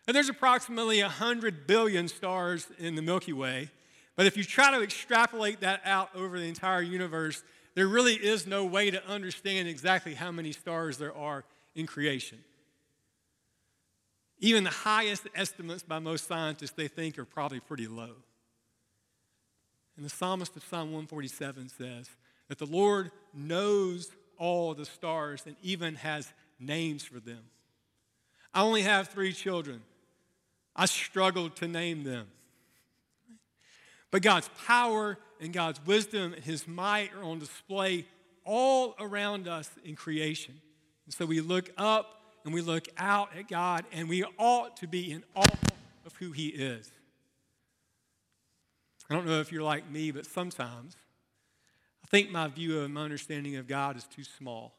And 0.06 0.14
there's 0.14 0.28
approximately 0.28 1.02
100 1.02 1.66
billion 1.66 2.06
stars 2.06 2.68
in 2.78 2.94
the 2.94 3.02
Milky 3.02 3.32
Way, 3.32 3.70
but 4.16 4.26
if 4.26 4.36
you 4.36 4.44
try 4.44 4.70
to 4.70 4.82
extrapolate 4.82 5.60
that 5.60 5.80
out 5.84 6.10
over 6.14 6.38
the 6.38 6.46
entire 6.46 6.82
universe, 6.82 7.42
there 7.74 7.88
really 7.88 8.14
is 8.14 8.46
no 8.46 8.64
way 8.64 8.90
to 8.90 9.04
understand 9.08 9.68
exactly 9.68 10.14
how 10.14 10.30
many 10.30 10.52
stars 10.52 10.98
there 10.98 11.14
are 11.14 11.44
in 11.74 11.86
creation. 11.86 12.38
Even 14.38 14.64
the 14.64 14.70
highest 14.70 15.26
estimates 15.34 15.82
by 15.82 15.98
most 15.98 16.28
scientists 16.28 16.72
they 16.72 16.88
think 16.88 17.18
are 17.18 17.24
probably 17.24 17.60
pretty 17.60 17.86
low. 17.86 18.10
And 19.96 20.04
the 20.04 20.10
psalmist 20.10 20.56
of 20.56 20.64
Psalm 20.64 20.92
147 20.92 21.68
says 21.70 22.10
that 22.48 22.58
the 22.58 22.66
Lord 22.66 23.10
knows 23.32 24.10
all 24.38 24.74
the 24.74 24.84
stars 24.84 25.42
and 25.46 25.56
even 25.62 25.94
has 25.96 26.32
names 26.58 27.04
for 27.04 27.20
them. 27.20 27.42
I 28.52 28.62
only 28.62 28.82
have 28.82 29.08
three 29.08 29.32
children. 29.32 29.82
I 30.76 30.86
struggled 30.86 31.56
to 31.56 31.68
name 31.68 32.04
them. 32.04 32.26
But 34.14 34.22
God's 34.22 34.48
power 34.64 35.18
and 35.40 35.52
God's 35.52 35.84
wisdom 35.84 36.34
and 36.34 36.44
His 36.44 36.68
might 36.68 37.12
are 37.14 37.24
on 37.24 37.40
display 37.40 38.06
all 38.44 38.94
around 39.00 39.48
us 39.48 39.68
in 39.84 39.96
creation. 39.96 40.54
And 41.04 41.12
so 41.12 41.26
we 41.26 41.40
look 41.40 41.70
up 41.76 42.20
and 42.44 42.54
we 42.54 42.60
look 42.60 42.86
out 42.96 43.30
at 43.36 43.48
God, 43.48 43.84
and 43.90 44.08
we 44.08 44.22
ought 44.38 44.76
to 44.76 44.86
be 44.86 45.10
in 45.10 45.24
awe 45.34 45.42
of 46.06 46.14
who 46.20 46.30
He 46.30 46.46
is. 46.46 46.92
I 49.10 49.14
don't 49.14 49.26
know 49.26 49.40
if 49.40 49.50
you're 49.50 49.64
like 49.64 49.90
me, 49.90 50.12
but 50.12 50.26
sometimes 50.26 50.94
I 52.04 52.06
think 52.06 52.30
my 52.30 52.46
view 52.46 52.82
and 52.82 52.94
my 52.94 53.02
understanding 53.02 53.56
of 53.56 53.66
God 53.66 53.96
is 53.96 54.04
too 54.04 54.22
small. 54.22 54.76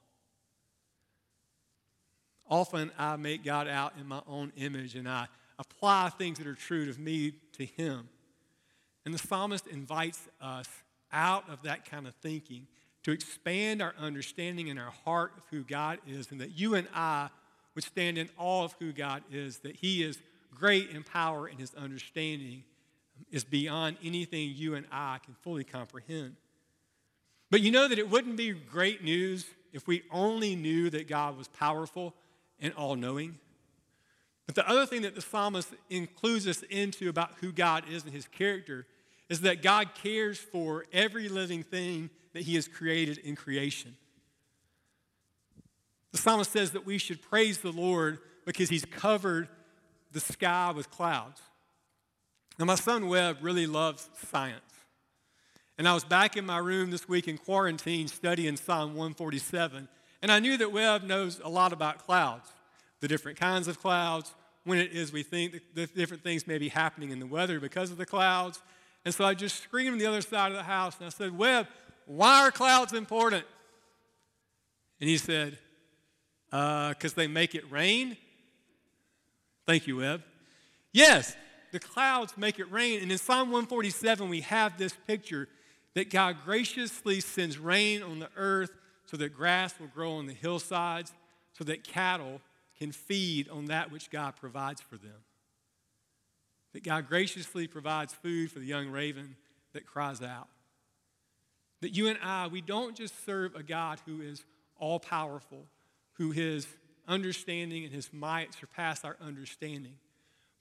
Often 2.50 2.90
I 2.98 3.18
make 3.18 3.44
God 3.44 3.68
out 3.68 3.96
in 4.00 4.08
my 4.08 4.22
own 4.30 4.54
image 4.56 4.96
and 4.96 5.10
I 5.10 5.28
apply 5.60 6.08
things 6.18 6.38
that 6.38 6.48
are 6.48 6.56
true 6.56 6.90
to 6.90 6.98
me 6.98 7.34
to 7.58 7.66
Him. 7.66 8.08
And 9.06 9.14
the 9.14 9.20
psalmist 9.20 9.68
invites 9.68 10.28
us 10.42 10.68
out 11.12 11.48
of 11.50 11.62
that 11.64 11.90
kind 11.90 12.08
of 12.08 12.16
thinking 12.16 12.68
to 13.04 13.12
expand 13.12 13.82
our 13.82 13.94
understanding 14.00 14.70
and 14.70 14.80
our 14.80 14.92
heart 15.06 15.32
of 15.38 15.44
who 15.52 15.64
God 15.64 16.00
is, 16.08 16.32
and 16.32 16.42
that 16.42 16.58
you 16.58 16.74
and 16.74 16.88
I 16.94 17.30
would 17.76 17.84
stand 17.84 18.18
in 18.18 18.30
awe 18.38 18.64
of 18.64 18.76
who 18.80 18.92
God 18.92 19.22
is, 19.32 19.60
that 19.60 19.76
He 19.76 20.02
is 20.02 20.18
great 20.54 20.90
in 20.90 21.04
power 21.04 21.46
and 21.46 21.60
His 21.60 21.74
understanding 21.76 22.64
is 23.32 23.44
beyond 23.44 23.98
anything 24.04 24.52
you 24.56 24.74
and 24.74 24.88
I 24.92 25.20
can 25.24 25.36
fully 25.42 25.64
comprehend. 25.64 26.36
But 27.52 27.62
you 27.62 27.72
know 27.72 27.88
that 27.88 28.00
it 28.00 28.10
wouldn't 28.10 28.38
be 28.38 28.52
great 28.52 29.04
news 29.04 29.46
if 29.72 29.88
we 29.88 30.04
only 30.12 30.56
knew 30.56 30.90
that 30.90 31.08
God 31.08 31.38
was 31.38 31.48
powerful 31.48 32.16
and 32.60 32.74
all 32.74 32.96
knowing. 32.96 33.38
But 34.46 34.56
the 34.56 34.68
other 34.68 34.86
thing 34.86 35.04
that 35.04 35.16
the 35.16 35.22
psalmist 35.22 35.70
includes 35.90 36.48
us 36.48 36.64
into 36.64 37.10
about 37.10 37.32
who 37.42 37.52
God 37.52 37.84
is 37.90 38.04
and 38.04 38.14
his 38.14 38.28
character 38.28 38.88
is 39.30 39.42
that 39.42 39.62
God 39.62 39.90
cares 39.96 40.38
for 40.38 40.86
every 40.94 41.30
living 41.30 41.64
thing 41.64 42.10
that 42.34 42.44
he 42.44 42.56
has 42.56 42.68
created 42.68 43.18
in 43.20 43.36
creation. 43.36 43.96
The 46.12 46.18
psalmist 46.18 46.52
says 46.52 46.72
that 46.72 46.86
we 46.86 46.98
should 46.98 47.22
praise 47.22 47.58
the 47.58 47.72
Lord 47.72 48.20
because 48.46 48.70
he's 48.70 48.86
covered 48.86 49.50
the 50.12 50.20
sky 50.20 50.72
with 50.72 50.90
clouds. 50.90 51.42
Now, 52.58 52.66
my 52.66 52.76
son 52.76 53.10
Webb 53.10 53.40
really 53.42 53.68
loves 53.68 54.10
science. 54.30 54.62
And 55.78 55.88
I 55.88 55.94
was 55.94 56.06
back 56.06 56.38
in 56.38 56.46
my 56.46 56.58
room 56.58 56.90
this 56.90 57.10
week 57.10 57.28
in 57.28 57.38
quarantine 57.38 58.08
studying 58.08 58.56
Psalm 58.56 58.92
147. 58.92 59.90
And 60.22 60.32
I 60.32 60.40
knew 60.40 60.56
that 60.58 60.72
Webb 60.72 61.04
knows 61.04 61.42
a 61.44 61.50
lot 61.50 61.74
about 61.74 62.06
clouds, 62.06 62.50
the 63.02 63.10
different 63.10 63.38
kinds 63.38 63.68
of 63.68 63.82
clouds, 63.82 64.34
when 64.64 64.78
it 64.78 64.94
is 64.94 65.12
we 65.12 65.22
think 65.22 65.60
the 65.74 65.86
different 65.86 66.24
things 66.24 66.48
may 66.48 66.58
be 66.58 66.70
happening 66.70 67.12
in 67.12 67.20
the 67.20 67.28
weather 67.28 67.60
because 67.60 67.92
of 67.92 67.98
the 67.98 68.06
clouds. 68.06 68.62
And 69.06 69.14
so 69.14 69.24
I 69.24 69.36
just 69.36 69.62
screamed 69.62 69.94
on 69.94 69.98
the 70.00 70.08
other 70.08 70.22
side 70.22 70.52
of 70.52 70.58
the 70.58 70.64
house 70.64 70.98
and 70.98 71.06
I 71.06 71.10
said, 71.10 71.38
Webb, 71.38 71.68
why 72.08 72.42
are 72.42 72.52
clouds 72.52 72.92
important? 72.92 73.46
And 75.00 75.10
he 75.10 75.18
said, 75.18 75.58
because 76.50 77.14
uh, 77.14 77.16
they 77.16 77.28
make 77.28 77.54
it 77.54 77.70
rain? 77.72 78.18
Thank 79.68 79.88
you, 79.88 79.98
Webb. 79.98 80.24
Yes, 80.92 81.36
the 81.72 81.80
clouds 81.80 82.34
make 82.38 82.60
it 82.60 82.72
rain. 82.72 83.02
And 83.02 83.12
in 83.12 83.18
Psalm 83.18 83.52
147, 83.52 84.30
we 84.30 84.42
have 84.42 84.78
this 84.78 84.94
picture 85.08 85.48
that 85.94 86.10
God 86.10 86.38
graciously 86.46 87.20
sends 87.20 87.58
rain 87.58 88.02
on 88.02 88.20
the 88.20 88.30
earth 88.38 88.72
so 89.06 89.18
that 89.18 89.36
grass 89.36 89.74
will 89.80 89.88
grow 89.88 90.14
on 90.14 90.26
the 90.26 90.34
hillsides, 90.34 91.14
so 91.54 91.64
that 91.64 91.84
cattle 91.84 92.42
can 92.78 92.92
feed 92.92 93.50
on 93.50 93.66
that 93.66 93.92
which 93.92 94.10
God 94.10 94.36
provides 94.36 94.82
for 94.82 94.98
them. 94.98 95.25
That 96.76 96.84
God 96.84 97.08
graciously 97.08 97.68
provides 97.68 98.14
food 98.14 98.52
for 98.52 98.60
the 98.60 98.66
young 98.66 98.90
raven 98.90 99.38
that 99.72 99.86
cries 99.86 100.22
out. 100.22 100.50
That 101.80 101.96
you 101.96 102.10
and 102.10 102.20
I, 102.22 102.48
we 102.48 102.60
don't 102.60 102.98
just 102.98 103.26
serve 103.26 103.56
a 103.56 103.64
God 103.64 104.02
who 104.06 104.20
is 104.20 104.44
all 104.78 105.00
powerful, 105.00 105.68
who 106.16 106.32
his 106.32 106.68
understanding 107.08 107.86
and 107.86 107.94
his 107.94 108.12
might 108.12 108.54
surpass 108.56 109.06
our 109.06 109.16
understanding. 109.22 109.94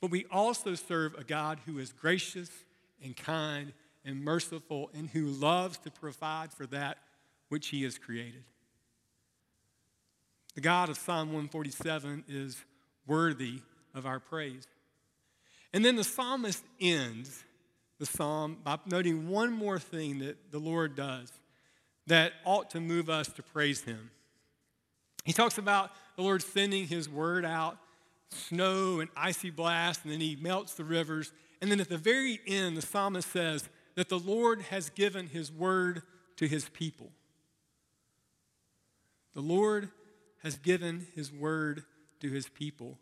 But 0.00 0.12
we 0.12 0.25
also 0.30 0.76
serve 0.76 1.16
a 1.18 1.25
God 1.25 1.59
who 1.66 1.80
is 1.80 1.92
gracious 1.92 2.50
and 3.02 3.16
kind 3.16 3.73
and 4.04 4.23
merciful 4.23 4.90
and 4.94 5.11
who 5.11 5.26
loves 5.26 5.78
to 5.78 5.90
provide 5.90 6.52
for 6.52 6.66
that 6.66 6.99
which 7.49 7.71
he 7.71 7.83
has 7.83 7.99
created. 7.99 8.44
The 10.54 10.61
God 10.61 10.90
of 10.90 10.97
Psalm 10.97 11.30
147 11.30 12.26
is 12.28 12.64
worthy 13.04 13.62
of 13.97 14.06
our 14.06 14.21
praise. 14.21 14.68
And 15.75 15.85
then 15.85 15.97
the 15.97 16.04
psalmist 16.04 16.62
ends 16.81 17.43
the 17.99 18.07
psalm 18.07 18.59
by 18.62 18.78
noting 18.87 19.28
one 19.28 19.52
more 19.52 19.81
thing 19.81 20.21
that 20.21 20.52
the 20.52 20.61
Lord 20.61 20.95
does 20.95 21.33
that 22.07 22.33
ought 22.45 22.71
to 22.71 22.81
move 22.81 23.11
us 23.11 23.26
to 23.28 23.43
praise 23.43 23.83
him. 23.83 24.11
He 25.25 25.33
talks 25.33 25.59
about 25.59 25.90
the 26.16 26.23
Lord 26.23 26.43
sending 26.43 26.87
his 26.87 27.09
word 27.09 27.45
out, 27.45 27.76
snow 28.31 29.00
and 29.00 29.11
icy 29.16 29.50
blast, 29.50 30.04
and 30.04 30.12
then 30.12 30.21
he 30.21 30.37
melts 30.40 30.75
the 30.75 30.85
rivers. 30.85 31.33
And 31.61 31.73
then 31.73 31.81
at 31.81 31.88
the 31.88 31.99
very 31.99 32.38
end, 32.47 32.76
the 32.76 32.83
psalmist 32.83 33.33
says 33.33 33.69
that 33.97 34.09
the 34.09 34.19
Lord 34.19 34.62
has 34.62 34.90
given 34.90 35.26
his 35.26 35.50
word 35.50 36.02
to 36.37 36.47
his 36.47 36.69
people. 36.69 37.11
The 39.35 39.40
Lord 39.40 39.88
has 40.45 40.57
given 40.57 41.09
his 41.16 41.33
word 41.33 41.83
to 42.21 42.31
his 42.31 42.49
people. 42.49 42.99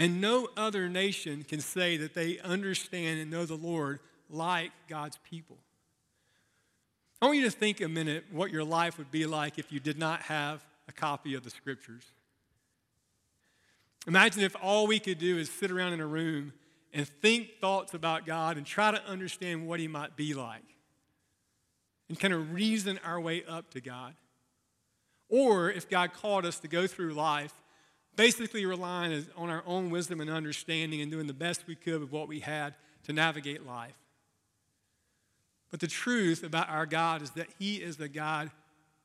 And 0.00 0.18
no 0.18 0.48
other 0.56 0.88
nation 0.88 1.44
can 1.44 1.60
say 1.60 1.98
that 1.98 2.14
they 2.14 2.38
understand 2.38 3.20
and 3.20 3.30
know 3.30 3.44
the 3.44 3.54
Lord 3.54 4.00
like 4.30 4.72
God's 4.88 5.18
people. 5.28 5.58
I 7.20 7.26
want 7.26 7.36
you 7.36 7.44
to 7.44 7.50
think 7.50 7.82
a 7.82 7.88
minute 7.88 8.24
what 8.32 8.50
your 8.50 8.64
life 8.64 8.96
would 8.96 9.10
be 9.10 9.26
like 9.26 9.58
if 9.58 9.70
you 9.70 9.78
did 9.78 9.98
not 9.98 10.22
have 10.22 10.64
a 10.88 10.92
copy 10.92 11.34
of 11.34 11.44
the 11.44 11.50
scriptures. 11.50 12.04
Imagine 14.06 14.42
if 14.42 14.56
all 14.62 14.86
we 14.86 14.98
could 14.98 15.18
do 15.18 15.36
is 15.36 15.50
sit 15.50 15.70
around 15.70 15.92
in 15.92 16.00
a 16.00 16.06
room 16.06 16.54
and 16.94 17.06
think 17.06 17.60
thoughts 17.60 17.92
about 17.92 18.24
God 18.24 18.56
and 18.56 18.64
try 18.64 18.90
to 18.90 19.04
understand 19.04 19.68
what 19.68 19.80
He 19.80 19.86
might 19.86 20.16
be 20.16 20.32
like 20.32 20.64
and 22.08 22.18
kind 22.18 22.32
of 22.32 22.54
reason 22.54 22.98
our 23.04 23.20
way 23.20 23.44
up 23.44 23.70
to 23.72 23.82
God. 23.82 24.14
Or 25.28 25.70
if 25.70 25.90
God 25.90 26.14
called 26.14 26.46
us 26.46 26.58
to 26.60 26.68
go 26.68 26.86
through 26.86 27.12
life 27.12 27.52
basically 28.16 28.66
relying 28.66 29.26
on 29.36 29.50
our 29.50 29.62
own 29.66 29.90
wisdom 29.90 30.20
and 30.20 30.30
understanding 30.30 31.00
and 31.00 31.10
doing 31.10 31.26
the 31.26 31.32
best 31.32 31.66
we 31.66 31.74
could 31.74 32.00
with 32.00 32.12
what 32.12 32.28
we 32.28 32.40
had 32.40 32.74
to 33.04 33.12
navigate 33.12 33.66
life. 33.66 33.96
But 35.70 35.80
the 35.80 35.86
truth 35.86 36.42
about 36.42 36.68
our 36.68 36.86
God 36.86 37.22
is 37.22 37.30
that 37.30 37.46
He 37.58 37.76
is 37.76 37.96
the 37.96 38.08
God 38.08 38.50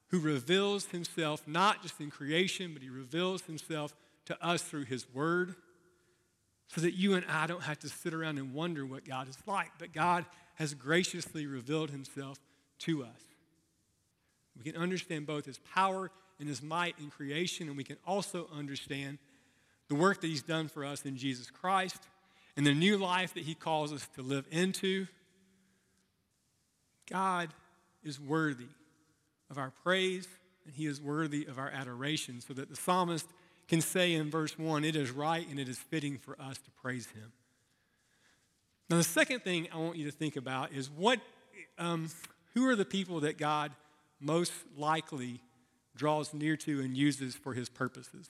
who 0.09 0.19
reveals 0.19 0.87
Himself 0.87 1.47
not 1.47 1.81
just 1.81 1.99
in 1.99 2.09
creation, 2.09 2.73
but 2.73 2.81
He 2.81 2.89
reveals 2.89 3.43
Himself 3.43 3.95
to 4.25 4.45
us 4.45 4.63
through 4.63 4.85
His 4.85 5.05
Word 5.13 5.55
so 6.67 6.81
that 6.81 6.95
you 6.95 7.13
and 7.13 7.25
I 7.29 7.45
don't 7.47 7.63
have 7.63 7.79
to 7.79 7.89
sit 7.89 8.13
around 8.13 8.39
and 8.39 8.53
wonder 8.53 8.85
what 8.85 9.05
God 9.05 9.29
is 9.29 9.37
like. 9.45 9.69
But 9.77 9.93
God 9.93 10.25
has 10.55 10.73
graciously 10.73 11.45
revealed 11.45 11.91
Himself 11.91 12.39
to 12.79 13.03
us. 13.03 13.21
We 14.57 14.63
can 14.63 14.81
understand 14.81 15.27
both 15.27 15.45
His 15.45 15.59
power 15.59 16.09
and 16.39 16.49
His 16.49 16.61
might 16.61 16.95
in 16.99 17.09
creation, 17.09 17.67
and 17.67 17.77
we 17.77 17.83
can 17.83 17.97
also 18.05 18.47
understand 18.55 19.17
the 19.87 19.95
work 19.95 20.21
that 20.21 20.27
He's 20.27 20.41
done 20.41 20.67
for 20.67 20.83
us 20.85 21.05
in 21.05 21.17
Jesus 21.17 21.49
Christ 21.49 21.99
and 22.57 22.65
the 22.65 22.73
new 22.73 22.97
life 22.97 23.33
that 23.33 23.43
He 23.43 23.55
calls 23.55 23.91
us 23.91 24.07
to 24.15 24.21
live 24.21 24.45
into. 24.51 25.07
God 27.09 27.49
is 28.03 28.19
worthy 28.19 28.67
of 29.49 29.57
our 29.57 29.71
praise, 29.83 30.27
and 30.65 30.73
He 30.73 30.85
is 30.85 31.01
worthy 31.01 31.45
of 31.45 31.59
our 31.59 31.69
adoration, 31.69 32.41
so 32.41 32.53
that 32.53 32.69
the 32.69 32.75
psalmist 32.75 33.27
can 33.67 33.81
say 33.81 34.13
in 34.13 34.29
verse 34.29 34.57
1 34.57 34.83
it 34.83 34.95
is 34.95 35.11
right 35.11 35.47
and 35.49 35.59
it 35.59 35.67
is 35.67 35.77
fitting 35.77 36.17
for 36.17 36.39
us 36.39 36.57
to 36.57 36.71
praise 36.81 37.07
Him. 37.07 37.31
Now, 38.89 38.97
the 38.97 39.03
second 39.03 39.41
thing 39.43 39.67
I 39.73 39.77
want 39.77 39.97
you 39.97 40.05
to 40.05 40.11
think 40.11 40.35
about 40.35 40.71
is 40.71 40.91
what, 40.91 41.19
um, 41.79 42.09
who 42.53 42.67
are 42.69 42.75
the 42.75 42.85
people 42.85 43.21
that 43.21 43.37
God 43.37 43.71
most 44.19 44.53
likely 44.77 45.41
draws 45.95 46.33
near 46.33 46.57
to 46.57 46.81
and 46.81 46.95
uses 46.95 47.35
for 47.35 47.53
his 47.53 47.69
purposes. 47.69 48.29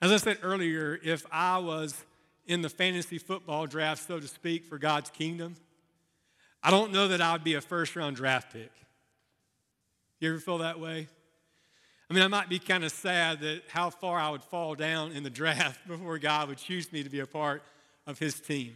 As 0.00 0.10
I 0.10 0.16
said 0.16 0.38
earlier, 0.42 0.98
if 1.02 1.24
I 1.30 1.58
was 1.58 2.04
in 2.46 2.62
the 2.62 2.68
fantasy 2.68 3.18
football 3.18 3.66
draft, 3.66 4.06
so 4.06 4.18
to 4.18 4.26
speak, 4.26 4.66
for 4.66 4.78
God's 4.78 5.10
kingdom, 5.10 5.54
I 6.62 6.70
don't 6.70 6.92
know 6.92 7.08
that 7.08 7.20
I 7.20 7.32
would 7.32 7.44
be 7.44 7.54
a 7.54 7.60
first 7.60 7.94
round 7.96 8.16
draft 8.16 8.52
pick. 8.52 8.70
You 10.20 10.30
ever 10.30 10.40
feel 10.40 10.58
that 10.58 10.78
way? 10.78 11.08
I 12.08 12.14
mean, 12.14 12.22
I 12.22 12.28
might 12.28 12.48
be 12.48 12.58
kind 12.58 12.84
of 12.84 12.92
sad 12.92 13.40
that 13.40 13.62
how 13.68 13.90
far 13.90 14.18
I 14.18 14.30
would 14.30 14.42
fall 14.42 14.74
down 14.74 15.12
in 15.12 15.22
the 15.22 15.30
draft 15.40 15.86
before 15.86 16.18
God 16.18 16.48
would 16.48 16.58
choose 16.58 16.92
me 16.92 17.02
to 17.02 17.10
be 17.10 17.20
a 17.20 17.26
part 17.26 17.62
of 18.06 18.18
his 18.18 18.38
team. 18.38 18.74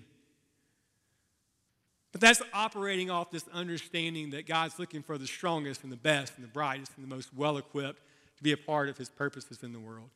But 2.12 2.20
that's 2.20 2.40
operating 2.52 3.10
off 3.10 3.30
this 3.30 3.46
understanding 3.52 4.30
that 4.30 4.46
God's 4.46 4.78
looking 4.78 5.02
for 5.02 5.18
the 5.18 5.26
strongest 5.26 5.82
and 5.82 5.92
the 5.92 5.96
best 5.96 6.34
and 6.36 6.44
the 6.44 6.50
brightest 6.50 6.92
and 6.96 7.04
the 7.04 7.14
most 7.14 7.34
well 7.34 7.58
equipped 7.58 8.00
to 8.36 8.42
be 8.42 8.52
a 8.52 8.56
part 8.56 8.88
of 8.88 8.96
his 8.96 9.08
purposes 9.08 9.62
in 9.62 9.72
the 9.72 9.78
world. 9.78 10.08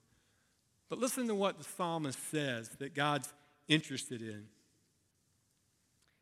But 0.88 0.98
listen 0.98 1.28
to 1.28 1.34
what 1.34 1.58
the 1.58 1.64
psalmist 1.64 2.18
says 2.30 2.68
that 2.78 2.94
God's 2.94 3.32
interested 3.68 4.22
in. 4.22 4.46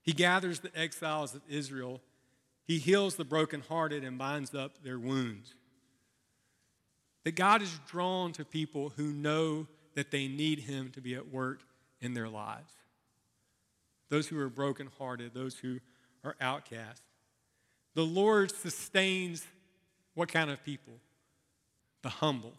He 0.02 0.12
gathers 0.12 0.60
the 0.60 0.76
exiles 0.76 1.34
of 1.34 1.42
Israel, 1.48 2.00
he 2.66 2.78
heals 2.78 3.16
the 3.16 3.24
brokenhearted 3.24 4.04
and 4.04 4.18
binds 4.18 4.54
up 4.54 4.82
their 4.82 4.98
wounds. 4.98 5.54
That 7.24 7.34
God 7.34 7.62
is 7.62 7.80
drawn 7.86 8.32
to 8.32 8.44
people 8.44 8.92
who 8.96 9.12
know 9.12 9.66
that 9.94 10.10
they 10.10 10.28
need 10.28 10.60
him 10.60 10.90
to 10.90 11.00
be 11.00 11.14
at 11.14 11.28
work 11.28 11.60
in 12.00 12.14
their 12.14 12.28
lives 12.28 12.77
those 14.08 14.28
who 14.28 14.38
are 14.40 14.48
brokenhearted, 14.48 15.34
those 15.34 15.58
who 15.58 15.80
are 16.24 16.36
outcast. 16.40 17.02
The 17.94 18.02
Lord 18.02 18.50
sustains 18.50 19.46
what 20.14 20.28
kind 20.28 20.50
of 20.50 20.64
people? 20.64 20.94
The 22.02 22.08
humble. 22.08 22.52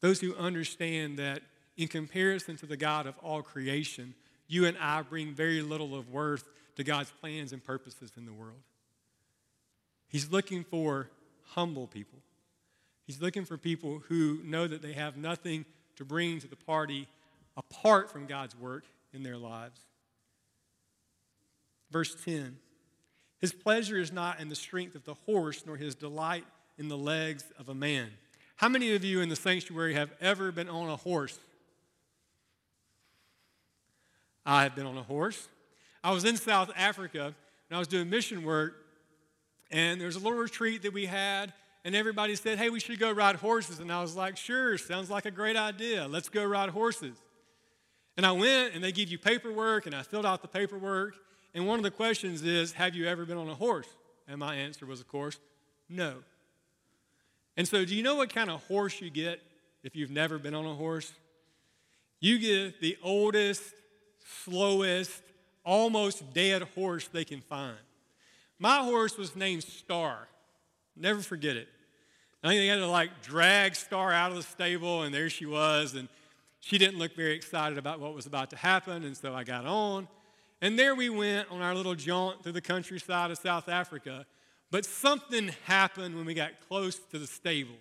Those 0.00 0.20
who 0.20 0.34
understand 0.36 1.18
that 1.18 1.42
in 1.76 1.88
comparison 1.88 2.56
to 2.58 2.66
the 2.66 2.76
God 2.76 3.06
of 3.06 3.14
all 3.22 3.42
creation, 3.42 4.14
you 4.48 4.66
and 4.66 4.76
I 4.78 5.02
bring 5.02 5.34
very 5.34 5.62
little 5.62 5.94
of 5.94 6.10
worth 6.10 6.48
to 6.76 6.84
God's 6.84 7.10
plans 7.20 7.52
and 7.52 7.62
purposes 7.62 8.12
in 8.16 8.26
the 8.26 8.32
world. 8.32 8.60
He's 10.08 10.30
looking 10.30 10.64
for 10.64 11.08
humble 11.50 11.86
people. 11.86 12.18
He's 13.06 13.20
looking 13.20 13.44
for 13.44 13.56
people 13.56 14.02
who 14.08 14.40
know 14.44 14.66
that 14.66 14.82
they 14.82 14.92
have 14.92 15.16
nothing 15.16 15.64
to 15.96 16.04
bring 16.04 16.40
to 16.40 16.48
the 16.48 16.56
party 16.56 17.08
apart 17.56 18.10
from 18.10 18.26
God's 18.26 18.56
work 18.56 18.84
in 19.12 19.22
their 19.22 19.36
lives. 19.36 19.80
Verse 21.90 22.14
10 22.24 22.56
His 23.40 23.52
pleasure 23.52 23.98
is 23.98 24.12
not 24.12 24.40
in 24.40 24.48
the 24.48 24.54
strength 24.54 24.94
of 24.94 25.04
the 25.04 25.14
horse, 25.14 25.64
nor 25.66 25.76
his 25.76 25.94
delight 25.94 26.44
in 26.78 26.88
the 26.88 26.98
legs 26.98 27.44
of 27.58 27.68
a 27.68 27.74
man. 27.74 28.08
How 28.56 28.68
many 28.68 28.94
of 28.94 29.04
you 29.04 29.20
in 29.20 29.28
the 29.28 29.36
sanctuary 29.36 29.94
have 29.94 30.10
ever 30.20 30.52
been 30.52 30.68
on 30.68 30.88
a 30.88 30.96
horse? 30.96 31.38
I 34.44 34.62
have 34.62 34.74
been 34.74 34.86
on 34.86 34.96
a 34.96 35.02
horse. 35.02 35.48
I 36.02 36.12
was 36.12 36.24
in 36.24 36.36
South 36.36 36.70
Africa 36.76 37.26
and 37.26 37.76
I 37.76 37.78
was 37.78 37.88
doing 37.88 38.10
mission 38.10 38.42
work, 38.42 38.74
and 39.70 40.00
there 40.00 40.06
was 40.06 40.16
a 40.16 40.18
little 40.18 40.38
retreat 40.38 40.82
that 40.82 40.92
we 40.92 41.06
had, 41.06 41.52
and 41.84 41.94
everybody 41.94 42.34
said, 42.34 42.58
Hey, 42.58 42.68
we 42.68 42.80
should 42.80 42.98
go 42.98 43.12
ride 43.12 43.36
horses. 43.36 43.78
And 43.78 43.92
I 43.92 44.02
was 44.02 44.16
like, 44.16 44.36
Sure, 44.36 44.76
sounds 44.76 45.08
like 45.08 45.24
a 45.24 45.30
great 45.30 45.56
idea. 45.56 46.06
Let's 46.08 46.28
go 46.28 46.44
ride 46.44 46.70
horses. 46.70 47.16
And 48.20 48.26
I 48.26 48.32
went 48.32 48.74
and 48.74 48.84
they 48.84 48.92
give 48.92 49.08
you 49.08 49.16
paperwork, 49.16 49.86
and 49.86 49.94
I 49.94 50.02
filled 50.02 50.26
out 50.26 50.42
the 50.42 50.48
paperwork. 50.48 51.14
And 51.54 51.66
one 51.66 51.78
of 51.78 51.82
the 51.82 51.90
questions 51.90 52.42
is, 52.42 52.72
Have 52.72 52.94
you 52.94 53.06
ever 53.06 53.24
been 53.24 53.38
on 53.38 53.48
a 53.48 53.54
horse? 53.54 53.88
And 54.28 54.38
my 54.38 54.56
answer 54.56 54.84
was, 54.84 55.00
of 55.00 55.08
course, 55.08 55.38
no. 55.88 56.16
And 57.56 57.66
so, 57.66 57.82
do 57.86 57.94
you 57.94 58.02
know 58.02 58.16
what 58.16 58.28
kind 58.28 58.50
of 58.50 58.62
horse 58.64 59.00
you 59.00 59.08
get 59.08 59.40
if 59.82 59.96
you've 59.96 60.10
never 60.10 60.38
been 60.38 60.52
on 60.52 60.66
a 60.66 60.74
horse? 60.74 61.10
You 62.20 62.38
get 62.38 62.82
the 62.82 62.98
oldest, 63.02 63.62
slowest, 64.44 65.22
almost 65.64 66.34
dead 66.34 66.60
horse 66.74 67.08
they 67.08 67.24
can 67.24 67.40
find. 67.40 67.78
My 68.58 68.80
horse 68.80 69.16
was 69.16 69.34
named 69.34 69.62
Star. 69.62 70.28
Never 70.94 71.22
forget 71.22 71.56
it. 71.56 71.68
I 72.44 72.48
think 72.48 72.60
they 72.60 72.66
had 72.66 72.80
to 72.80 72.86
like 72.86 73.22
drag 73.22 73.76
Star 73.76 74.12
out 74.12 74.30
of 74.30 74.36
the 74.36 74.42
stable, 74.42 75.04
and 75.04 75.14
there 75.14 75.30
she 75.30 75.46
was. 75.46 75.94
And 75.94 76.06
she 76.60 76.78
didn't 76.78 76.98
look 76.98 77.16
very 77.16 77.34
excited 77.34 77.78
about 77.78 78.00
what 78.00 78.14
was 78.14 78.26
about 78.26 78.50
to 78.50 78.56
happen, 78.56 79.04
and 79.04 79.16
so 79.16 79.34
I 79.34 79.44
got 79.44 79.66
on. 79.66 80.06
And 80.62 80.78
there 80.78 80.94
we 80.94 81.08
went 81.08 81.50
on 81.50 81.62
our 81.62 81.74
little 81.74 81.94
jaunt 81.94 82.42
through 82.42 82.52
the 82.52 82.60
countryside 82.60 83.30
of 83.30 83.38
South 83.38 83.68
Africa. 83.68 84.26
But 84.70 84.84
something 84.84 85.50
happened 85.64 86.14
when 86.14 86.26
we 86.26 86.34
got 86.34 86.52
close 86.68 86.98
to 87.10 87.18
the 87.18 87.26
stables. 87.26 87.78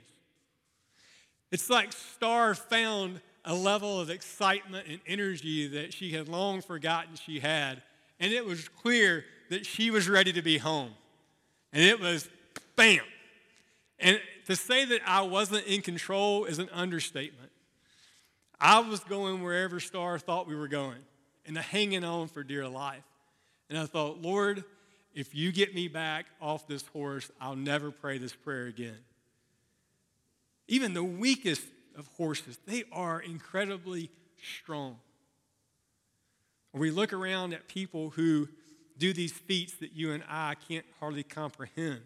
It's 1.52 1.70
like 1.70 1.92
Star 1.92 2.56
found 2.56 3.22
a 3.46 3.54
level 3.54 4.00
of 4.00 4.10
excitement 4.10 4.88
and 4.88 5.00
energy 5.08 5.68
that 5.68 5.94
she 5.94 6.12
had 6.14 6.28
long 6.30 6.62
forgotten 6.62 7.16
she 7.16 7.40
had. 7.40 7.82
And 8.20 8.32
it 8.32 8.46
was 8.46 8.68
clear 8.70 9.26
that 9.50 9.66
she 9.66 9.92
was 9.92 10.08
ready 10.08 10.32
to 10.34 10.42
be 10.42 10.58
home. 10.58 10.92
And 11.74 11.84
it 11.84 12.00
was 12.00 12.30
bam. 12.76 13.00
And 14.00 14.20
to 14.46 14.56
say 14.56 14.86
that 14.86 15.02
I 15.06 15.22
wasn't 15.22 15.66
in 15.66 15.82
control 15.82 16.46
is 16.46 16.60
an 16.60 16.70
understatement. 16.72 17.52
I 18.62 18.80
was 18.80 19.00
going 19.02 19.42
wherever 19.42 19.80
Star 19.80 20.20
thought 20.20 20.48
we 20.48 20.56
were 20.56 20.68
going 20.68 21.00
and 21.46 21.58
hanging 21.58 22.04
on 22.04 22.28
for 22.28 22.44
dear 22.44 22.68
life. 22.68 23.04
And 23.70 23.78
I 23.78 23.86
thought, 23.86 24.22
Lord, 24.22 24.64
if 25.14 25.34
you 25.34 25.52
get 25.52 25.74
me 25.74 25.88
back 25.88 26.26
off 26.42 26.68
this 26.68 26.86
horse, 26.88 27.32
I'll 27.40 27.56
never 27.56 27.92
pray 27.92 28.18
this 28.18 28.34
prayer 28.34 28.66
again. 28.66 28.98
Even 30.68 30.94
the 30.94 31.04
weakest 31.04 31.64
of 31.98 32.08
horses, 32.18 32.58
they 32.66 32.84
are 32.92 33.20
incredibly 33.20 34.10
strong. 34.62 34.98
we 36.74 36.92
look 36.92 37.14
around 37.14 37.54
at 37.54 37.68
people 37.68 38.12
who 38.12 38.48
do 38.98 39.14
these 39.14 39.32
feats 39.32 39.74
that 39.78 39.94
you 39.94 40.12
and 40.12 40.24
I 40.30 40.56
can't 40.68 40.86
hardly 41.00 41.24
comprehend. 41.24 42.02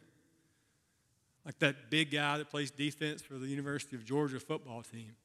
Like 1.45 1.59
that 1.59 1.89
big 1.89 2.11
guy 2.11 2.37
that 2.37 2.49
plays 2.49 2.71
defense 2.71 3.21
for 3.21 3.33
the 3.33 3.47
University 3.47 3.95
of 3.95 4.05
Georgia 4.05 4.39
football 4.39 4.83
team. 4.83 5.15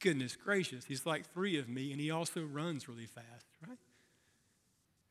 Goodness 0.00 0.36
gracious, 0.36 0.84
he's 0.84 1.04
like 1.04 1.30
three 1.32 1.58
of 1.58 1.68
me, 1.68 1.92
and 1.92 2.00
he 2.00 2.10
also 2.10 2.42
runs 2.42 2.88
really 2.88 3.06
fast, 3.06 3.46
right? 3.66 3.78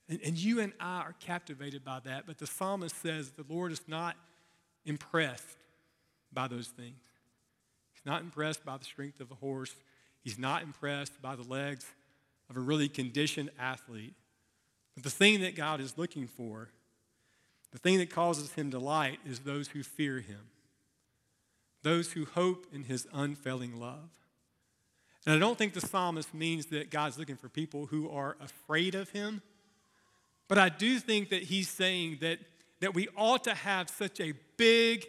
And, 0.10 0.20
and 0.26 0.38
you 0.38 0.60
and 0.60 0.74
I 0.80 1.02
are 1.02 1.16
captivated 1.20 1.86
by 1.86 2.00
that, 2.06 2.26
but 2.26 2.40
the 2.40 2.48
psalmist 2.48 3.00
says 3.02 3.32
the 3.32 3.46
Lord 3.48 3.72
is 3.72 3.82
not 3.88 4.16
impressed 4.86 5.58
by 6.34 6.48
those 6.48 6.68
things. 6.68 6.98
He's 7.94 8.06
not 8.06 8.22
impressed 8.22 8.66
by 8.66 8.78
the 8.78 8.86
strength 8.86 9.20
of 9.20 9.30
a 9.32 9.36
horse. 9.36 9.76
He's 10.24 10.40
not 10.40 10.64
impressed 10.64 11.22
by 11.22 11.36
the 11.36 11.44
legs 11.44 11.86
of 12.50 12.58
a 12.58 12.60
really 12.60 12.90
conditioned 12.90 13.52
athlete. 13.60 14.14
But 14.96 15.04
the 15.04 15.10
thing 15.10 15.42
that 15.42 15.56
God 15.56 15.80
is 15.80 15.98
looking 15.98 16.28
for, 16.28 16.70
the 17.72 17.78
thing 17.78 18.00
that 18.00 18.10
causes 18.10 18.54
him 18.54 18.70
delight, 18.70 19.20
is 19.26 19.40
those 19.40 19.70
who 19.70 19.84
fear 19.84 20.20
him, 20.20 20.50
those 21.84 22.14
who 22.14 22.26
hope 22.26 22.66
in 22.74 22.84
his 22.84 23.08
unfailing 23.14 23.80
love. 23.80 24.10
And 25.26 25.36
I 25.36 25.40
don't 25.40 25.58
think 25.58 25.74
the 25.74 25.82
psalmist 25.82 26.34
means 26.34 26.68
that 26.68 26.90
God's 26.90 27.18
looking 27.18 27.36
for 27.36 27.50
people 27.50 27.88
who 27.88 28.10
are 28.10 28.38
afraid 28.42 28.96
of 28.96 29.10
him, 29.10 29.42
but 30.48 30.58
I 30.58 30.70
do 30.70 31.00
think 31.00 31.30
that 31.30 31.44
he's 31.44 31.70
saying 31.70 32.18
that, 32.22 32.40
that 32.80 32.94
we 32.94 33.08
ought 33.16 33.44
to 33.44 33.54
have 33.54 33.90
such 33.90 34.20
a 34.20 34.34
big 34.58 35.06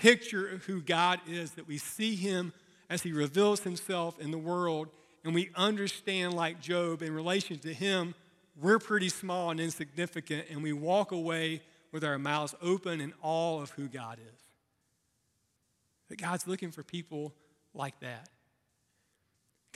picture 0.00 0.46
of 0.46 0.64
who 0.64 0.80
God 0.80 1.20
is, 1.26 1.52
that 1.52 1.66
we 1.66 1.78
see 1.78 2.14
him 2.14 2.52
as 2.88 3.02
he 3.02 3.12
reveals 3.12 3.60
himself 3.60 4.20
in 4.20 4.30
the 4.30 4.38
world, 4.38 4.88
and 5.24 5.34
we 5.34 5.50
understand, 5.56 6.34
like 6.34 6.60
Job, 6.60 7.02
in 7.02 7.12
relation 7.12 7.58
to 7.60 7.74
him, 7.74 8.14
we're 8.60 8.78
pretty 8.78 9.08
small 9.08 9.50
and 9.50 9.58
insignificant, 9.58 10.46
and 10.50 10.62
we 10.62 10.72
walk 10.72 11.10
away 11.10 11.62
with 11.92 12.04
our 12.04 12.18
mouths 12.18 12.54
open 12.62 13.00
in 13.00 13.12
awe 13.22 13.60
of 13.60 13.70
who 13.70 13.88
God 13.88 14.18
is. 14.18 14.40
That 16.08 16.20
God's 16.20 16.46
looking 16.46 16.70
for 16.70 16.82
people 16.82 17.34
like 17.74 17.98
that. 18.00 18.28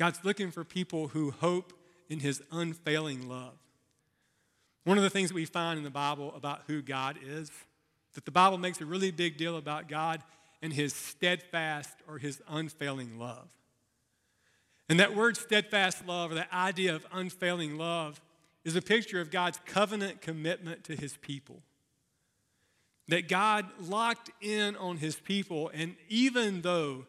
God's 0.01 0.25
looking 0.25 0.51
for 0.51 0.65
people 0.65 1.09
who 1.09 1.31
hope 1.31 1.75
in 2.09 2.21
his 2.21 2.43
unfailing 2.51 3.29
love. 3.29 3.53
One 4.85 4.97
of 4.97 5.05
the 5.05 5.11
things 5.11 5.29
that 5.29 5.35
we 5.35 5.45
find 5.45 5.77
in 5.77 5.85
the 5.85 5.91
Bible 5.91 6.33
about 6.35 6.63
who 6.67 6.81
God 6.81 7.19
is, 7.23 7.51
that 8.15 8.25
the 8.25 8.31
Bible 8.31 8.57
makes 8.57 8.81
a 8.81 8.87
really 8.87 9.11
big 9.11 9.37
deal 9.37 9.59
about 9.59 9.91
God 9.91 10.23
and 10.63 10.73
his 10.73 10.95
steadfast 10.95 11.93
or 12.09 12.17
his 12.17 12.41
unfailing 12.49 13.19
love. 13.19 13.51
And 14.89 14.99
that 15.01 15.15
word 15.15 15.37
steadfast 15.37 16.07
love, 16.07 16.33
or 16.33 16.37
that 16.37 16.51
idea 16.51 16.95
of 16.95 17.05
unfailing 17.13 17.77
love, 17.77 18.23
is 18.65 18.77
a 18.77 18.83
picture 18.83 19.21
of 19.21 19.31
God's 19.31 19.61
covenant 19.67 20.23
commitment 20.23 20.83
to 20.85 20.97
his 20.97 21.19
people. 21.19 21.63
That 23.09 23.29
God 23.29 23.67
locked 23.79 24.31
in 24.41 24.77
on 24.77 24.97
his 24.97 25.17
people, 25.17 25.71
and 25.75 25.95
even 26.09 26.63
though 26.63 27.05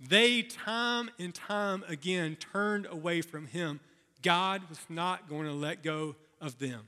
they 0.00 0.42
time 0.42 1.10
and 1.18 1.34
time 1.34 1.84
again 1.88 2.36
turned 2.36 2.86
away 2.90 3.22
from 3.22 3.46
him, 3.46 3.80
God 4.22 4.62
was 4.68 4.80
not 4.88 5.28
going 5.28 5.46
to 5.46 5.52
let 5.52 5.82
go 5.82 6.16
of 6.40 6.58
them. 6.58 6.82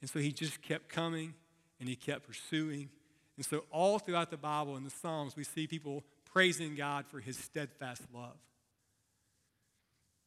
And 0.00 0.10
so 0.10 0.18
he 0.18 0.32
just 0.32 0.60
kept 0.60 0.88
coming 0.88 1.34
and 1.80 1.88
he 1.88 1.96
kept 1.96 2.26
pursuing. 2.26 2.90
And 3.36 3.46
so, 3.46 3.64
all 3.70 3.98
throughout 3.98 4.30
the 4.30 4.36
Bible 4.36 4.76
and 4.76 4.84
the 4.84 4.90
Psalms, 4.90 5.36
we 5.36 5.44
see 5.44 5.66
people 5.66 6.04
praising 6.32 6.74
God 6.74 7.06
for 7.06 7.20
his 7.20 7.38
steadfast 7.38 8.02
love. 8.14 8.36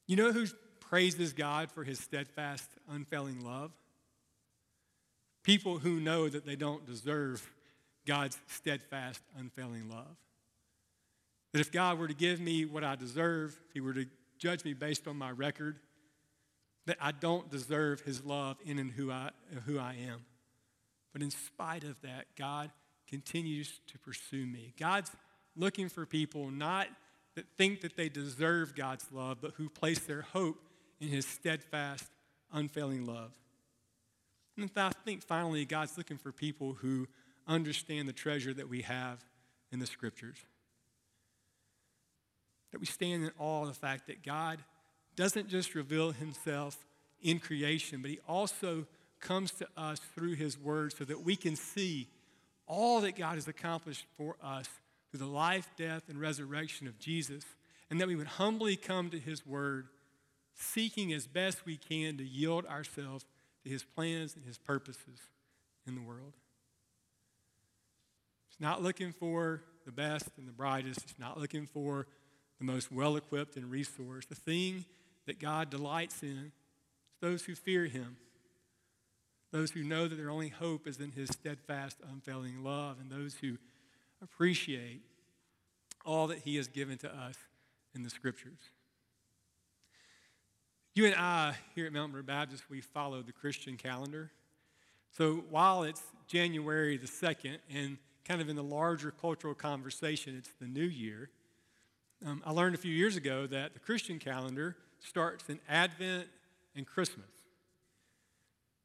You 0.07 0.15
know 0.15 0.31
who 0.31 0.45
praises 0.79 1.33
God 1.33 1.71
for 1.71 1.83
his 1.83 1.99
steadfast, 1.99 2.69
unfailing 2.89 3.43
love? 3.43 3.71
People 5.43 5.79
who 5.79 5.99
know 5.99 6.27
that 6.27 6.45
they 6.45 6.55
don't 6.55 6.85
deserve 6.85 7.47
God's 8.05 8.37
steadfast, 8.47 9.21
unfailing 9.37 9.89
love. 9.89 10.15
That 11.55 11.61
if 11.61 11.71
God 11.71 11.99
were 11.99 12.09
to 12.09 12.13
give 12.13 12.41
me 12.41 12.65
what 12.65 12.83
I 12.83 12.97
deserve, 12.97 13.57
if 13.65 13.71
He 13.71 13.79
were 13.79 13.93
to 13.93 14.05
judge 14.37 14.65
me 14.65 14.73
based 14.73 15.07
on 15.07 15.15
my 15.15 15.31
record, 15.31 15.79
that 16.85 16.97
I 16.99 17.13
don't 17.13 17.49
deserve 17.49 18.01
His 18.01 18.25
love 18.25 18.57
in 18.65 18.77
and 18.77 18.91
who 18.91 19.09
I, 19.09 19.29
who 19.65 19.79
I 19.79 19.95
am. 20.05 20.25
But 21.13 21.21
in 21.21 21.31
spite 21.31 21.85
of 21.85 21.95
that, 22.01 22.25
God 22.37 22.71
continues 23.07 23.79
to 23.87 23.97
pursue 23.97 24.45
me. 24.45 24.73
God's 24.77 25.11
looking 25.55 25.87
for 25.87 26.05
people 26.05 26.51
not 26.51 26.87
that 27.35 27.45
think 27.57 27.79
that 27.79 27.95
they 27.95 28.09
deserve 28.09 28.75
God's 28.75 29.09
love, 29.13 29.37
but 29.39 29.53
who 29.55 29.69
place 29.69 29.99
their 29.99 30.23
hope 30.23 30.57
in 30.99 31.07
His 31.07 31.25
steadfast, 31.25 32.03
unfailing 32.51 33.05
love. 33.05 33.31
And 34.57 34.69
I 34.75 34.91
think 35.05 35.23
finally, 35.23 35.63
God's 35.63 35.97
looking 35.97 36.17
for 36.17 36.33
people 36.33 36.73
who 36.73 37.07
understand 37.47 38.09
the 38.09 38.13
treasure 38.13 38.53
that 38.53 38.67
we 38.67 38.81
have 38.81 39.23
in 39.71 39.79
the 39.79 39.87
Scriptures. 39.87 40.39
That 42.75 42.81
we 42.81 42.87
stand 42.87 43.23
in 43.23 43.31
awe 43.39 43.61
of 43.61 43.69
the 43.69 43.73
fact 43.73 44.07
that 44.07 44.21
God 44.21 44.59
doesn't 45.15 45.47
just 45.47 45.75
reveal 45.75 46.11
himself 46.11 46.85
in 47.21 47.39
creation, 47.39 48.01
but 48.01 48.11
he 48.11 48.19
also 48.27 48.85
comes 49.21 49.51
to 49.51 49.67
us 49.77 50.01
through 50.13 50.35
his 50.35 50.59
word 50.59 50.91
so 50.91 51.05
that 51.05 51.23
we 51.23 51.37
can 51.37 51.55
see 51.55 52.09
all 52.67 52.99
that 52.99 53.15
God 53.15 53.35
has 53.35 53.47
accomplished 53.47 54.03
for 54.17 54.35
us 54.43 54.67
through 55.09 55.21
the 55.21 55.25
life, 55.25 55.69
death, 55.77 56.03
and 56.09 56.19
resurrection 56.19 56.85
of 56.85 56.99
Jesus, 56.99 57.45
and 57.89 58.01
that 58.01 58.09
we 58.09 58.15
would 58.17 58.27
humbly 58.27 58.75
come 58.75 59.09
to 59.09 59.19
his 59.19 59.47
word, 59.47 59.87
seeking 60.53 61.13
as 61.13 61.27
best 61.27 61.65
we 61.65 61.77
can 61.77 62.17
to 62.17 62.25
yield 62.25 62.65
ourselves 62.65 63.23
to 63.63 63.69
his 63.69 63.83
plans 63.83 64.35
and 64.35 64.43
his 64.43 64.57
purposes 64.57 65.29
in 65.87 65.95
the 65.95 66.01
world. 66.01 66.33
It's 68.49 68.59
not 68.59 68.83
looking 68.83 69.13
for 69.13 69.61
the 69.85 69.93
best 69.93 70.27
and 70.37 70.45
the 70.45 70.51
brightest. 70.51 71.03
It's 71.05 71.17
not 71.17 71.39
looking 71.39 71.67
for 71.67 72.07
the 72.59 72.65
most 72.65 72.91
well 72.91 73.15
equipped 73.15 73.55
and 73.55 73.71
resourced. 73.71 74.27
The 74.29 74.35
thing 74.35 74.85
that 75.25 75.39
God 75.39 75.69
delights 75.69 76.23
in 76.23 76.29
is 76.47 76.51
those 77.21 77.43
who 77.43 77.55
fear 77.55 77.85
Him, 77.85 78.17
those 79.51 79.71
who 79.71 79.83
know 79.83 80.07
that 80.07 80.15
their 80.15 80.29
only 80.29 80.49
hope 80.49 80.87
is 80.87 80.99
in 80.99 81.11
His 81.11 81.29
steadfast, 81.29 81.97
unfailing 82.11 82.63
love, 82.63 82.97
and 82.99 83.09
those 83.09 83.35
who 83.35 83.57
appreciate 84.21 85.01
all 86.05 86.27
that 86.27 86.39
He 86.39 86.55
has 86.57 86.67
given 86.67 86.97
to 86.99 87.13
us 87.13 87.35
in 87.93 88.03
the 88.03 88.09
Scriptures. 88.09 88.59
You 90.93 91.05
and 91.05 91.15
I 91.15 91.55
here 91.73 91.87
at 91.87 91.93
Mountain 91.93 92.13
Brook 92.13 92.25
Baptist, 92.25 92.69
we 92.69 92.79
follow 92.79 93.21
the 93.21 93.33
Christian 93.33 93.75
calendar. 93.75 94.31
So 95.11 95.43
while 95.49 95.83
it's 95.83 96.01
January 96.27 96.97
the 96.97 97.07
2nd, 97.07 97.57
and 97.73 97.97
kind 98.23 98.41
of 98.41 98.49
in 98.49 98.55
the 98.55 98.63
larger 98.63 99.11
cultural 99.11 99.53
conversation, 99.53 100.35
it's 100.37 100.51
the 100.59 100.67
new 100.67 100.85
year, 100.85 101.29
um, 102.25 102.41
I 102.43 102.51
learned 102.51 102.73
a 102.73 102.79
few 102.79 102.91
years 102.91 103.15
ago 103.15 103.45
that 103.47 103.73
the 103.73 103.79
Christian 103.79 104.17
calendar 104.17 104.75
starts 104.99 105.47
in 105.47 105.59
Advent 105.69 106.27
and 106.75 106.85
Christmas. 106.85 107.29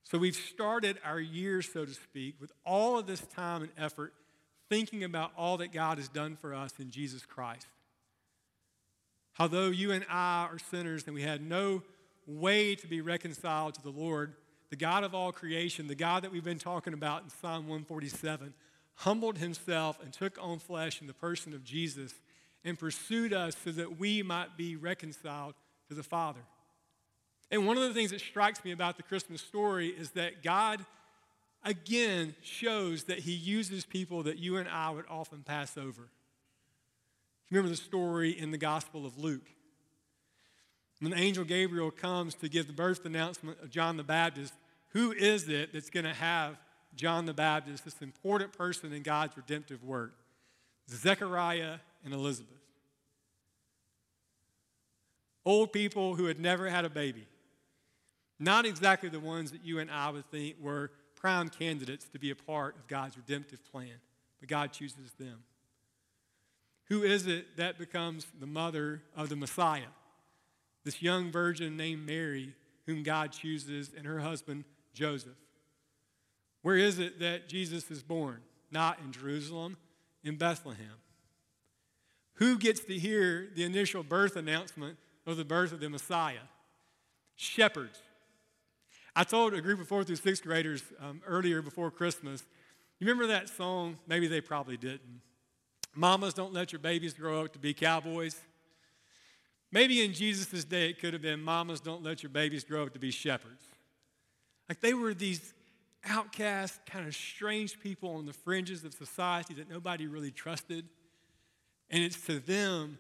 So 0.05 0.19
we've 0.19 0.37
started 0.37 0.99
our 1.05 1.19
year, 1.19 1.63
so 1.63 1.87
to 1.87 1.93
speak, 1.95 2.35
with 2.39 2.53
all 2.67 2.99
of 2.99 3.07
this 3.07 3.21
time 3.21 3.63
and 3.63 3.71
effort 3.79 4.13
thinking 4.69 5.05
about 5.05 5.33
all 5.39 5.57
that 5.57 5.73
God 5.73 5.97
has 5.97 6.09
done 6.09 6.37
for 6.37 6.55
us 6.55 6.75
in 6.79 6.91
Jesus 6.91 7.25
Christ. 7.25 7.67
How 9.33 9.49
though 9.49 9.69
you 9.69 9.93
and 9.93 10.05
I 10.11 10.49
are 10.51 10.59
sinners 10.59 11.05
and 11.07 11.15
we 11.15 11.23
had 11.23 11.41
no 11.41 11.83
way 12.27 12.75
to 12.75 12.87
be 12.87 13.01
reconciled 13.01 13.75
to 13.75 13.83
the 13.83 13.91
Lord, 13.91 14.35
the 14.69 14.77
God 14.77 15.03
of 15.03 15.15
all 15.15 15.33
creation, 15.33 15.87
the 15.87 15.95
God 15.95 16.25
that 16.25 16.31
we've 16.31 16.45
been 16.45 16.59
talking 16.59 16.93
about 16.93 17.23
in 17.23 17.31
Psalm 17.31 17.69
147, 17.69 18.53
humbled 18.97 19.39
himself 19.39 19.99
and 20.03 20.13
took 20.13 20.37
on 20.41 20.59
flesh 20.59 21.01
in 21.01 21.07
the 21.07 21.15
person 21.15 21.55
of 21.55 21.65
Jesus 21.65 22.13
and 22.65 22.79
pursued 22.79 23.33
us 23.33 23.57
so 23.65 23.71
that 23.73 23.99
we 23.99 24.23
might 24.23 24.57
be 24.57 24.77
reconciled 24.77 25.55
to 25.89 25.95
the 25.95 26.03
Father. 26.03 26.41
And 27.51 27.67
one 27.67 27.77
of 27.77 27.83
the 27.83 27.95
things 27.95 28.11
that 28.11 28.21
strikes 28.21 28.65
me 28.65 28.71
about 28.71 28.97
the 28.97 29.03
Christmas 29.03 29.43
story 29.43 29.89
is 29.89 30.11
that 30.11 30.43
God, 30.43 30.85
again, 31.65 32.35
shows 32.43 33.05
that 33.05 33.21
He 33.21 33.33
uses 33.33 33.85
people 33.85 34.23
that 34.25 34.39
you 34.39 34.57
and 34.57 34.69
I 34.69 34.91
would 34.91 35.07
often 35.09 35.43
pass 35.43 35.77
over. 35.77 36.11
Remember 37.51 37.69
the 37.69 37.77
story 37.77 38.31
in 38.31 38.53
the 38.53 38.59
Gospel 38.59 39.05
of 39.05 39.19
Luke. 39.19 39.49
When 41.01 41.11
the 41.11 41.19
angel 41.19 41.45
Gabriel 41.45 41.91
comes 41.91 42.35
to 42.37 42.49
give 42.49 42.67
the 42.67 42.73
birth 42.73 43.05
announcement 43.05 43.59
of 43.63 43.71
John 43.71 43.97
the 43.97 44.05
Baptist, 44.05 44.53
who 44.91 45.13
is 45.13 45.49
it 45.49 45.73
that's 45.73 45.91
going 45.91 46.05
to 46.05 46.15
have 46.15 46.57
John 46.95 47.27
the 47.27 47.33
Baptist, 47.33 47.85
this 47.85 48.01
important 48.03 48.53
person 48.53 48.93
in 48.93 49.03
God's 49.03 49.37
redemptive 49.37 49.83
work? 49.83 50.13
Zechariah 50.89 51.79
and 52.05 52.15
Elizabeth. 52.15 52.57
Old 55.45 55.73
people 55.73 56.15
who 56.15 56.27
had 56.27 56.39
never 56.39 56.69
had 56.69 56.85
a 56.85 56.91
baby. 56.91 57.27
Not 58.39 58.67
exactly 58.67 59.09
the 59.09 59.21
ones 59.21 59.53
that 59.53 59.65
you 59.65 59.79
and 59.79 59.91
I 59.91 60.11
would 60.11 60.31
think 60.31 60.57
were 60.61 60.91
prime 61.15 61.49
candidates 61.49 62.07
to 62.13 62.19
be 62.19 62.31
a 62.31 62.37
part 62.37 62.77
of 62.77 62.87
God's 62.89 63.17
redemptive 63.17 63.65
plan, 63.71 64.01
but 64.39 64.49
God 64.49 64.73
chooses 64.73 65.13
them. 65.19 65.45
Who 66.89 67.03
is 67.03 67.27
it 67.27 67.57
that 67.57 67.79
becomes 67.79 68.27
the 68.39 68.47
mother 68.47 69.03
of 69.15 69.29
the 69.29 69.37
Messiah? 69.37 69.93
This 70.85 71.03
young 71.03 71.31
virgin 71.31 71.77
named 71.77 72.07
Mary, 72.07 72.55
whom 72.87 73.03
God 73.03 73.33
chooses, 73.33 73.93
and 73.97 74.07
her 74.07 74.21
husband 74.21 74.65
Joseph. 74.93 75.37
Where 76.63 76.77
is 76.77 76.99
it 76.99 77.21
that 77.21 77.49
Jesus 77.49 77.91
is 77.91 78.03
born? 78.03 78.41
Not 78.71 78.99
in 79.05 79.13
Jerusalem, 79.13 79.77
in 80.25 80.37
Bethlehem. 80.37 80.99
Who 82.41 82.59
gets 82.59 82.81
to 82.81 82.99
hear 82.99 83.49
the 83.55 83.65
initial 83.65 84.03
birth 84.03 84.35
announcement 84.35 84.99
of 85.27 85.37
the 85.37 85.45
birth 85.45 85.73
of 85.73 85.81
the 85.81 85.89
Messiah? 85.89 86.49
Shepherds. 87.37 88.01
I 89.15 89.25
told 89.25 89.55
a 89.55 89.61
group 89.61 89.79
of 89.79 89.87
fourth 89.87 90.07
through 90.07 90.17
sixth 90.17 90.43
graders 90.43 90.83
um, 91.01 91.21
earlier 91.27 91.63
before 91.63 91.91
Christmas, 91.91 92.45
you 92.99 93.07
remember 93.07 93.29
that 93.29 93.49
song? 93.49 93.99
Maybe 94.07 94.27
they 94.27 94.41
probably 94.41 94.77
didn't. 94.77 95.21
Mamas, 95.95 96.35
don't 96.35 96.53
let 96.53 96.73
your 96.73 96.79
babies 96.79 97.15
grow 97.15 97.45
up 97.45 97.53
to 97.55 97.59
be 97.59 97.75
cowboys. 97.75 98.39
Maybe 99.73 100.05
in 100.05 100.13
Jesus' 100.13 100.65
day 100.65 100.91
it 100.91 100.99
could 100.99 101.13
have 101.13 101.23
been, 101.23 101.43
Mamas, 101.43 101.81
don't 101.81 102.03
let 102.03 102.23
your 102.23 102.31
babies 102.31 102.65
grow 102.65 102.85
up 102.85 102.93
to 102.95 102.99
be 102.99 103.11
shepherds. 103.11 103.65
Like 104.69 104.81
they 104.81 104.95
were 104.95 105.15
these 105.15 105.55
outcast, 106.07 106.85
kind 106.87 107.07
of 107.07 107.15
strange 107.15 107.81
people 107.81 108.15
on 108.15 108.25
the 108.25 108.33
fringes 108.33 108.85
of 108.85 108.95
society 108.95 109.55
that 109.55 109.69
nobody 109.69 110.07
really 110.07 110.31
trusted. 110.31 110.87
And 111.91 112.03
it's 112.03 112.21
to 112.27 112.39
them 112.39 112.99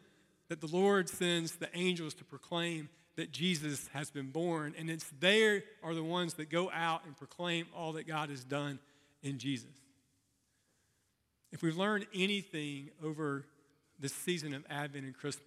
that 0.48 0.60
the 0.60 0.66
Lord 0.66 1.08
sends 1.08 1.56
the 1.56 1.68
angels 1.76 2.14
to 2.14 2.24
proclaim 2.24 2.88
that 3.16 3.32
Jesus 3.32 3.88
has 3.92 4.10
been 4.10 4.30
born. 4.30 4.74
And 4.76 4.90
it's 4.90 5.06
they 5.20 5.62
are 5.82 5.94
the 5.94 6.02
ones 6.02 6.34
that 6.34 6.50
go 6.50 6.70
out 6.70 7.04
and 7.04 7.16
proclaim 7.16 7.66
all 7.76 7.92
that 7.92 8.06
God 8.06 8.30
has 8.30 8.44
done 8.44 8.78
in 9.22 9.38
Jesus. 9.38 9.70
If 11.52 11.62
we've 11.62 11.76
learned 11.76 12.06
anything 12.14 12.90
over 13.04 13.44
this 13.98 14.12
season 14.12 14.54
of 14.54 14.64
Advent 14.70 15.04
and 15.04 15.14
Christmas, 15.14 15.46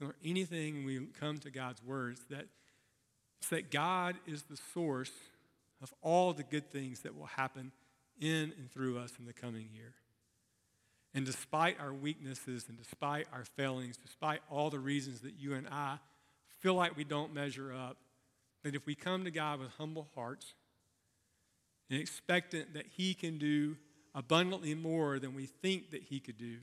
or 0.00 0.16
anything 0.24 0.84
we 0.84 1.00
come 1.18 1.38
to 1.38 1.50
God's 1.50 1.82
words, 1.82 2.20
that 2.28 2.46
it's 3.40 3.48
that 3.50 3.70
God 3.70 4.16
is 4.26 4.42
the 4.42 4.58
source 4.74 5.12
of 5.82 5.92
all 6.02 6.32
the 6.32 6.42
good 6.42 6.70
things 6.70 7.00
that 7.00 7.16
will 7.16 7.26
happen 7.26 7.72
in 8.20 8.52
and 8.58 8.70
through 8.72 8.98
us 8.98 9.12
in 9.18 9.26
the 9.26 9.32
coming 9.32 9.68
year. 9.72 9.94
And 11.14 11.26
despite 11.26 11.78
our 11.78 11.92
weaknesses 11.92 12.66
and 12.68 12.78
despite 12.78 13.26
our 13.32 13.44
failings, 13.44 13.96
despite 13.96 14.40
all 14.50 14.70
the 14.70 14.78
reasons 14.78 15.20
that 15.20 15.34
you 15.38 15.54
and 15.54 15.68
I 15.68 15.98
feel 16.60 16.74
like 16.74 16.96
we 16.96 17.04
don't 17.04 17.34
measure 17.34 17.72
up, 17.72 17.98
that 18.62 18.74
if 18.74 18.86
we 18.86 18.94
come 18.94 19.24
to 19.24 19.30
God 19.30 19.60
with 19.60 19.70
humble 19.78 20.08
hearts 20.14 20.54
and 21.90 22.00
expectant 22.00 22.74
that 22.74 22.86
He 22.96 23.12
can 23.12 23.38
do 23.38 23.76
abundantly 24.14 24.74
more 24.74 25.18
than 25.18 25.34
we 25.34 25.46
think 25.46 25.90
that 25.90 26.02
He 26.02 26.20
could 26.20 26.38
do, 26.38 26.58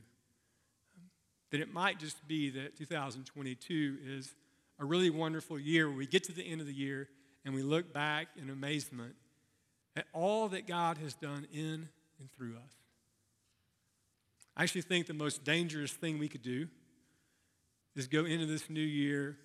that 1.50 1.60
it 1.60 1.72
might 1.72 1.98
just 1.98 2.26
be 2.26 2.50
that 2.50 2.76
2022 2.76 3.98
is 4.04 4.34
a 4.78 4.84
really 4.84 5.10
wonderful 5.10 5.58
year 5.58 5.88
where 5.88 5.98
we 5.98 6.06
get 6.06 6.24
to 6.24 6.32
the 6.32 6.42
end 6.42 6.60
of 6.60 6.66
the 6.66 6.72
year 6.72 7.08
and 7.44 7.54
we 7.54 7.62
look 7.62 7.92
back 7.92 8.28
in 8.40 8.50
amazement 8.50 9.14
at 9.96 10.06
all 10.12 10.48
that 10.48 10.66
God 10.66 10.98
has 10.98 11.14
done 11.14 11.46
in 11.52 11.88
and 12.18 12.32
through 12.36 12.56
us. 12.56 12.79
I 14.60 14.64
actually 14.64 14.82
think 14.82 15.06
the 15.06 15.14
most 15.14 15.42
dangerous 15.42 15.90
thing 15.90 16.18
we 16.18 16.28
could 16.28 16.42
do 16.42 16.68
is 17.96 18.06
go 18.06 18.26
into 18.26 18.44
this 18.44 18.68
new 18.68 18.82
year 18.82 19.38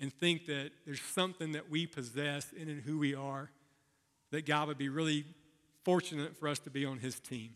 and 0.00 0.10
think 0.10 0.46
that 0.46 0.70
there's 0.86 1.02
something 1.02 1.52
that 1.52 1.68
we 1.68 1.86
possess 1.86 2.50
in 2.54 2.70
and 2.70 2.80
who 2.80 2.98
we 2.98 3.14
are 3.14 3.50
that 4.30 4.46
God 4.46 4.68
would 4.68 4.78
be 4.78 4.88
really 4.88 5.26
fortunate 5.84 6.34
for 6.34 6.48
us 6.48 6.58
to 6.60 6.70
be 6.70 6.86
on 6.86 6.98
His 6.98 7.20
team. 7.20 7.50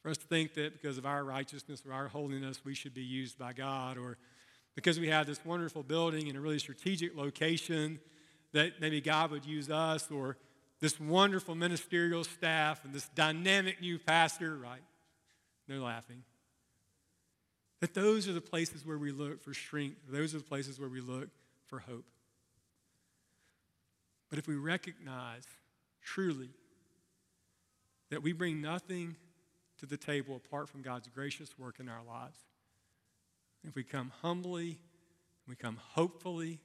For 0.00 0.08
us 0.08 0.16
to 0.16 0.26
think 0.26 0.54
that 0.54 0.80
because 0.80 0.96
of 0.96 1.04
our 1.04 1.24
righteousness 1.24 1.82
or 1.86 1.92
our 1.92 2.08
holiness, 2.08 2.64
we 2.64 2.72
should 2.74 2.94
be 2.94 3.02
used 3.02 3.38
by 3.38 3.52
God, 3.52 3.98
or 3.98 4.16
because 4.74 4.98
we 4.98 5.08
have 5.08 5.26
this 5.26 5.44
wonderful 5.44 5.82
building 5.82 6.28
in 6.28 6.36
a 6.36 6.40
really 6.40 6.58
strategic 6.58 7.14
location 7.14 8.00
that 8.54 8.80
maybe 8.80 9.02
God 9.02 9.30
would 9.30 9.44
use 9.44 9.68
us, 9.68 10.10
or 10.10 10.38
this 10.80 11.00
wonderful 11.00 11.54
ministerial 11.54 12.24
staff 12.24 12.84
and 12.84 12.92
this 12.92 13.08
dynamic 13.14 13.80
new 13.80 13.98
pastor, 13.98 14.56
right? 14.56 14.82
They're 15.68 15.78
laughing. 15.78 16.24
That 17.80 17.94
those 17.94 18.28
are 18.28 18.32
the 18.32 18.40
places 18.40 18.84
where 18.84 18.98
we 18.98 19.12
look 19.12 19.42
for 19.42 19.54
strength, 19.54 19.96
those 20.08 20.34
are 20.34 20.38
the 20.38 20.44
places 20.44 20.78
where 20.78 20.88
we 20.88 21.00
look 21.00 21.28
for 21.66 21.80
hope. 21.80 22.04
But 24.30 24.38
if 24.38 24.48
we 24.48 24.56
recognize 24.56 25.44
truly 26.02 26.50
that 28.10 28.22
we 28.22 28.32
bring 28.32 28.60
nothing 28.60 29.16
to 29.78 29.86
the 29.86 29.96
table 29.96 30.36
apart 30.36 30.68
from 30.68 30.82
God's 30.82 31.08
gracious 31.08 31.58
work 31.58 31.78
in 31.78 31.88
our 31.88 32.02
lives, 32.06 32.38
if 33.66 33.74
we 33.74 33.82
come 33.82 34.12
humbly, 34.22 34.78
we 35.48 35.54
come 35.54 35.78
hopefully, 35.94 36.60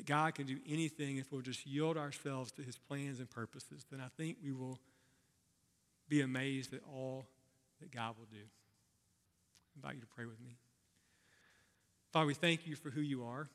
that 0.00 0.06
God 0.06 0.34
can 0.34 0.46
do 0.46 0.56
anything 0.66 1.18
if 1.18 1.30
we'll 1.30 1.42
just 1.42 1.66
yield 1.66 1.98
ourselves 1.98 2.52
to 2.52 2.62
his 2.62 2.78
plans 2.78 3.18
and 3.18 3.28
purposes, 3.28 3.84
then 3.90 4.00
I 4.00 4.08
think 4.16 4.38
we 4.42 4.50
will 4.50 4.78
be 6.08 6.22
amazed 6.22 6.72
at 6.72 6.80
all 6.90 7.26
that 7.80 7.90
God 7.94 8.14
will 8.18 8.26
do. 8.30 8.38
I 8.38 9.76
invite 9.76 9.96
you 9.96 10.00
to 10.00 10.06
pray 10.06 10.24
with 10.24 10.40
me. 10.40 10.56
Father, 12.14 12.26
we 12.26 12.32
thank 12.32 12.66
you 12.66 12.76
for 12.76 12.88
who 12.88 13.02
you 13.02 13.24
are. 13.24 13.50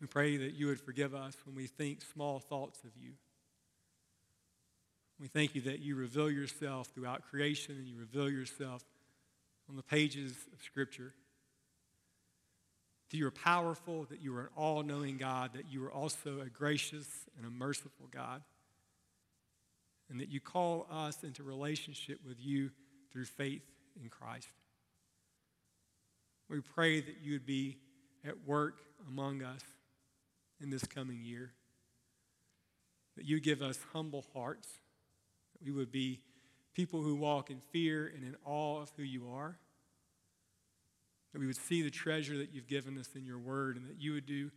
We 0.00 0.06
pray 0.06 0.38
that 0.38 0.54
you 0.54 0.68
would 0.68 0.80
forgive 0.80 1.14
us 1.14 1.36
when 1.44 1.54
we 1.54 1.66
think 1.66 2.00
small 2.00 2.38
thoughts 2.38 2.82
of 2.84 2.90
you. 2.98 3.12
We 5.20 5.26
thank 5.26 5.56
you 5.56 5.60
that 5.62 5.80
you 5.80 5.94
reveal 5.94 6.30
yourself 6.30 6.88
throughout 6.94 7.22
creation 7.28 7.76
and 7.76 7.86
you 7.86 7.98
reveal 7.98 8.30
yourself 8.30 8.82
on 9.68 9.76
the 9.76 9.82
pages 9.82 10.32
of 10.54 10.62
Scripture. 10.64 11.12
That 13.10 13.16
you 13.16 13.26
are 13.26 13.30
powerful, 13.30 14.06
that 14.10 14.20
you 14.20 14.36
are 14.36 14.42
an 14.42 14.48
all 14.56 14.82
knowing 14.82 15.16
God, 15.16 15.52
that 15.54 15.70
you 15.70 15.84
are 15.84 15.92
also 15.92 16.40
a 16.40 16.46
gracious 16.46 17.06
and 17.36 17.46
a 17.46 17.50
merciful 17.50 18.06
God, 18.10 18.42
and 20.10 20.20
that 20.20 20.28
you 20.28 20.40
call 20.40 20.86
us 20.90 21.22
into 21.24 21.42
relationship 21.42 22.18
with 22.26 22.36
you 22.38 22.70
through 23.10 23.24
faith 23.24 23.62
in 24.02 24.08
Christ. 24.08 24.48
We 26.48 26.60
pray 26.60 27.00
that 27.00 27.16
you 27.22 27.32
would 27.32 27.46
be 27.46 27.78
at 28.26 28.46
work 28.46 28.80
among 29.06 29.42
us 29.42 29.62
in 30.60 30.70
this 30.70 30.84
coming 30.84 31.22
year, 31.22 31.52
that 33.16 33.24
you 33.24 33.40
give 33.40 33.62
us 33.62 33.78
humble 33.92 34.24
hearts, 34.34 34.68
that 35.52 35.64
we 35.64 35.72
would 35.72 35.92
be 35.92 36.20
people 36.74 37.02
who 37.02 37.16
walk 37.16 37.50
in 37.50 37.60
fear 37.72 38.10
and 38.14 38.24
in 38.24 38.36
awe 38.44 38.80
of 38.80 38.92
who 38.96 39.02
you 39.02 39.28
are. 39.30 39.56
That 41.32 41.40
we 41.40 41.46
would 41.46 41.56
see 41.56 41.82
the 41.82 41.90
treasure 41.90 42.38
that 42.38 42.52
you've 42.52 42.68
given 42.68 42.98
us 42.98 43.10
in 43.14 43.24
your 43.24 43.38
word 43.38 43.76
and 43.76 43.88
that 43.88 44.00
you 44.00 44.12
would 44.12 44.26
do 44.26 44.50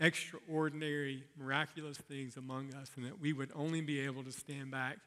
extraordinary, 0.00 1.24
miraculous 1.36 1.98
things 1.98 2.36
among 2.36 2.72
us 2.74 2.90
and 2.96 3.04
that 3.04 3.20
we 3.20 3.32
would 3.32 3.50
only 3.54 3.80
be 3.80 4.00
able 4.00 4.22
to 4.22 4.32
stand 4.32 4.70
back 4.70 4.98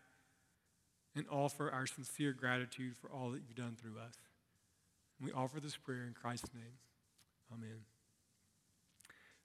and 1.16 1.26
offer 1.30 1.70
our 1.72 1.86
sincere 1.86 2.34
gratitude 2.34 2.96
for 3.02 3.10
all 3.10 3.30
that 3.32 3.42
you've 3.48 3.56
done 3.56 3.78
through 3.82 3.98
us. 4.00 4.16
And 5.20 5.28
we 5.28 5.34
offer 5.34 5.60
this 5.60 5.76
prayer 5.76 6.06
in 6.06 6.14
Christ's 6.14 6.54
name. 6.54 6.74
Amen. 7.54 7.82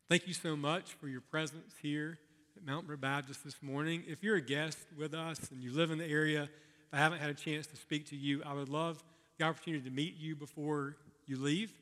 Thank 0.08 0.28
you 0.28 0.34
so 0.34 0.56
much 0.56 0.94
for 0.94 1.08
your 1.08 1.20
presence 1.20 1.74
here 1.82 2.18
at 2.56 2.64
Mountain 2.64 2.86
Brook 2.86 3.00
Baptist 3.00 3.44
this 3.44 3.60
morning. 3.60 4.04
If 4.06 4.22
you're 4.22 4.36
a 4.36 4.40
guest 4.40 4.78
with 4.96 5.14
us 5.14 5.50
and 5.50 5.62
you 5.62 5.72
live 5.72 5.90
in 5.90 5.98
the 5.98 6.06
area, 6.06 6.44
if 6.44 6.94
I 6.94 6.98
haven't 6.98 7.18
had 7.18 7.30
a 7.30 7.34
chance 7.34 7.66
to 7.68 7.76
speak 7.76 8.08
to 8.10 8.16
you, 8.16 8.42
I 8.44 8.54
would 8.54 8.68
love 8.68 9.02
the 9.38 9.44
opportunity 9.44 9.82
to 9.88 9.94
meet 9.94 10.16
you 10.16 10.34
before 10.34 10.96
you 11.26 11.38
leave 11.38 11.72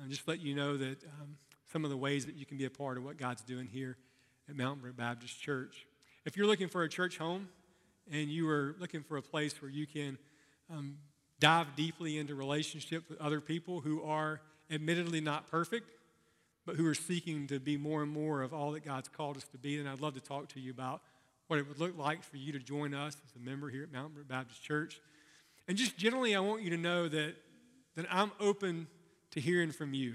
and 0.00 0.10
just 0.10 0.26
let 0.28 0.40
you 0.40 0.54
know 0.54 0.76
that 0.76 1.02
um, 1.04 1.36
some 1.72 1.84
of 1.84 1.90
the 1.90 1.96
ways 1.96 2.26
that 2.26 2.36
you 2.36 2.46
can 2.46 2.56
be 2.56 2.64
a 2.64 2.70
part 2.70 2.96
of 2.96 3.04
what 3.04 3.16
God's 3.16 3.42
doing 3.42 3.66
here 3.66 3.96
at 4.48 4.56
Mountain 4.56 4.82
Brook 4.82 4.96
Baptist 4.96 5.40
Church. 5.40 5.86
If 6.24 6.36
you're 6.36 6.46
looking 6.46 6.68
for 6.68 6.82
a 6.84 6.88
church 6.88 7.18
home 7.18 7.48
and 8.10 8.28
you 8.28 8.48
are 8.48 8.76
looking 8.78 9.02
for 9.02 9.16
a 9.16 9.22
place 9.22 9.60
where 9.60 9.70
you 9.70 9.86
can 9.86 10.18
um, 10.70 10.96
dive 11.40 11.74
deeply 11.76 12.18
into 12.18 12.34
relationships 12.34 13.08
with 13.08 13.20
other 13.20 13.40
people 13.40 13.80
who 13.80 14.02
are 14.02 14.40
admittedly 14.70 15.20
not 15.20 15.50
perfect, 15.50 15.90
but 16.64 16.76
who 16.76 16.86
are 16.86 16.94
seeking 16.94 17.46
to 17.48 17.58
be 17.58 17.76
more 17.76 18.02
and 18.02 18.12
more 18.12 18.42
of 18.42 18.54
all 18.54 18.72
that 18.72 18.84
God's 18.84 19.08
called 19.08 19.36
us 19.36 19.44
to 19.48 19.58
be, 19.58 19.76
then 19.76 19.86
I'd 19.86 20.00
love 20.00 20.14
to 20.14 20.20
talk 20.20 20.48
to 20.50 20.60
you 20.60 20.70
about 20.70 21.02
what 21.48 21.58
it 21.58 21.68
would 21.68 21.78
look 21.78 21.98
like 21.98 22.22
for 22.22 22.36
you 22.36 22.52
to 22.52 22.58
join 22.58 22.94
us 22.94 23.16
as 23.26 23.36
a 23.36 23.44
member 23.44 23.68
here 23.68 23.82
at 23.82 23.92
Mountain 23.92 24.24
Baptist 24.28 24.62
Church. 24.62 25.00
And 25.66 25.76
just 25.76 25.96
generally, 25.96 26.34
I 26.34 26.40
want 26.40 26.62
you 26.62 26.70
to 26.70 26.76
know 26.76 27.08
that, 27.08 27.34
that 27.96 28.06
I'm 28.10 28.32
open 28.40 28.86
to 29.30 29.40
hearing 29.40 29.72
from 29.72 29.94
you. 29.94 30.14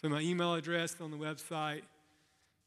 So, 0.00 0.08
my 0.08 0.20
email 0.20 0.54
address 0.54 0.96
on 1.00 1.10
the 1.10 1.16
website, 1.16 1.82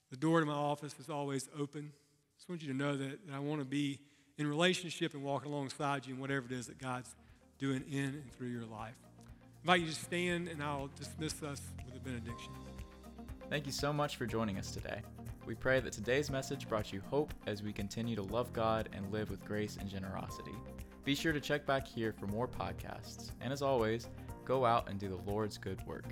the 0.09 0.17
door 0.17 0.39
to 0.39 0.45
my 0.45 0.53
office 0.53 0.95
is 0.99 1.09
always 1.09 1.49
open. 1.57 1.91
I 1.93 2.35
just 2.37 2.49
want 2.49 2.61
you 2.61 2.69
to 2.69 2.77
know 2.77 2.97
that, 2.97 3.27
that 3.27 3.35
I 3.35 3.39
want 3.39 3.61
to 3.61 3.65
be 3.65 3.99
in 4.37 4.47
relationship 4.47 5.13
and 5.13 5.23
walking 5.23 5.51
alongside 5.51 6.05
you 6.05 6.15
in 6.15 6.19
whatever 6.19 6.45
it 6.45 6.51
is 6.51 6.67
that 6.67 6.79
God's 6.79 7.15
doing 7.59 7.83
in 7.91 8.05
and 8.05 8.31
through 8.31 8.47
your 8.47 8.65
life. 8.65 8.95
I 9.05 9.61
invite 9.61 9.81
you 9.81 9.87
to 9.87 9.95
stand, 9.95 10.47
and 10.47 10.63
I'll 10.63 10.89
dismiss 10.97 11.43
us 11.43 11.61
with 11.85 11.95
a 11.95 11.99
benediction. 11.99 12.53
Thank 13.49 13.65
you 13.65 13.71
so 13.71 13.91
much 13.91 14.15
for 14.15 14.25
joining 14.25 14.57
us 14.57 14.71
today. 14.71 15.01
We 15.45 15.55
pray 15.55 15.79
that 15.79 15.91
today's 15.91 16.29
message 16.29 16.69
brought 16.69 16.93
you 16.93 17.01
hope 17.09 17.33
as 17.47 17.61
we 17.61 17.73
continue 17.73 18.15
to 18.15 18.21
love 18.21 18.53
God 18.53 18.87
and 18.93 19.11
live 19.11 19.29
with 19.29 19.43
grace 19.43 19.77
and 19.79 19.89
generosity. 19.89 20.55
Be 21.03 21.15
sure 21.15 21.33
to 21.33 21.39
check 21.39 21.65
back 21.65 21.87
here 21.87 22.13
for 22.13 22.27
more 22.27 22.47
podcasts. 22.47 23.31
And 23.41 23.51
as 23.51 23.61
always, 23.61 24.07
go 24.45 24.65
out 24.65 24.89
and 24.89 24.99
do 24.99 25.09
the 25.09 25.31
Lord's 25.31 25.57
good 25.57 25.79
work. 25.87 26.05